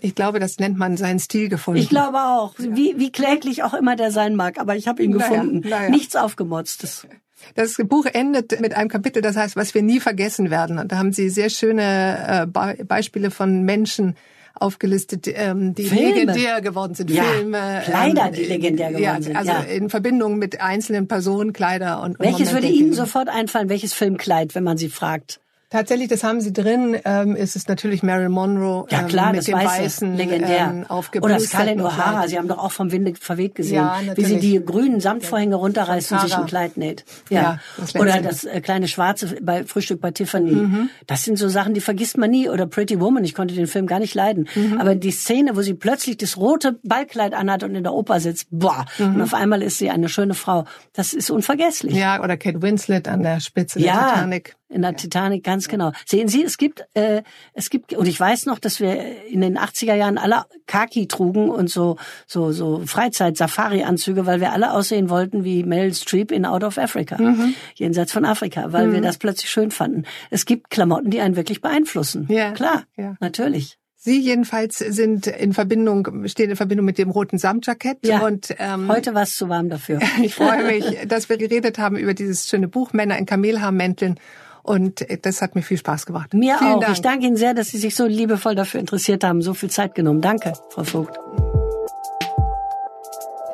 [0.00, 1.80] Ich glaube, das nennt man seinen Stil gefunden.
[1.80, 2.54] Ich glaube auch.
[2.58, 4.58] Wie, wie kläglich auch immer der sein mag.
[4.58, 5.68] Aber ich habe ihn Naja, gefunden.
[5.68, 5.88] naja.
[5.90, 7.06] Nichts aufgemotztes.
[7.54, 10.78] Das Buch endet mit einem Kapitel, das heißt, was wir nie vergessen werden.
[10.78, 14.16] Und da haben Sie sehr schöne äh, Be Beispiele von Menschen
[14.58, 16.14] aufgelistet, ähm, die Filme.
[16.14, 17.10] legendär geworden sind.
[17.10, 19.60] Ja, Filme, Kleider, ähm, die legendär geworden ja, sind, Also ja.
[19.60, 22.84] in Verbindung mit einzelnen Personen, Kleider und und Welches würde Momente.
[22.84, 23.68] Ihnen sofort einfallen?
[23.68, 25.40] Welches Filmkleid, wenn man Sie fragt?
[25.76, 26.96] Tatsächlich, das haben Sie drin.
[27.04, 30.68] Ähm, ist es natürlich Marilyn Monroe Ja ähm, klar, mit das dem Weiße, weißen legendär.
[30.70, 30.86] ähm,
[31.20, 32.26] Oder Scarlett O'Hara.
[32.28, 36.12] Sie haben doch auch vom Winde verweht gesehen, Ja, wie sie die grünen Samtvorhänge runterreißt
[36.12, 36.46] und sich ein.
[36.46, 37.04] Kleid näht.
[37.28, 37.58] Ja, Ja.
[37.76, 37.94] das.
[37.94, 40.88] Oder das äh, kleine Schwarze bei Frühstück bei Tiffany.
[41.06, 42.48] Das sind so Sachen, die vergisst man nie.
[42.48, 44.48] Oder Pretty Woman, ich konnte den Film gar nicht leiden.
[44.78, 48.46] Aber die Szene, wo sie plötzlich das rote Ballkleid anhat und in der Oper sitzt,
[48.50, 50.64] boah, und auf einmal ist sie eine schöne Frau.
[50.94, 51.94] Das ist unvergesslich.
[51.94, 54.56] Ja, oder Kate Winslet an der Spitze der Titanic.
[54.68, 55.92] In der Titanic, ganz genau.
[56.06, 57.22] Sehen Sie, es gibt, äh,
[57.54, 61.50] es gibt, und ich weiß noch, dass wir in den 80er Jahren alle Khaki trugen
[61.50, 61.96] und so,
[62.26, 67.20] so, so Freizeit-Safari-Anzüge, weil wir alle aussehen wollten wie Meryl Streep in Out of Africa.
[67.20, 67.54] Mhm.
[67.74, 70.04] Jenseits von Afrika, weil wir das plötzlich schön fanden.
[70.30, 72.26] Es gibt Klamotten, die einen wirklich beeinflussen.
[72.28, 73.14] Ja, Klar, ja.
[73.20, 73.78] natürlich.
[73.98, 78.20] Sie jedenfalls sind in Verbindung, stehen in Verbindung mit dem roten Samtjackett Ja.
[78.24, 79.98] und ähm, Heute war es zu warm dafür.
[80.22, 84.20] ich freue mich, dass wir geredet haben über dieses schöne Buch Männer in Kamelhaarmänteln
[84.66, 86.34] und das hat mir viel Spaß gemacht.
[86.34, 86.80] Mir Vielen auch.
[86.80, 86.92] Dank.
[86.92, 89.94] Ich danke Ihnen sehr, dass Sie sich so liebevoll dafür interessiert haben, so viel Zeit
[89.94, 90.20] genommen.
[90.20, 91.18] Danke, Frau Vogt.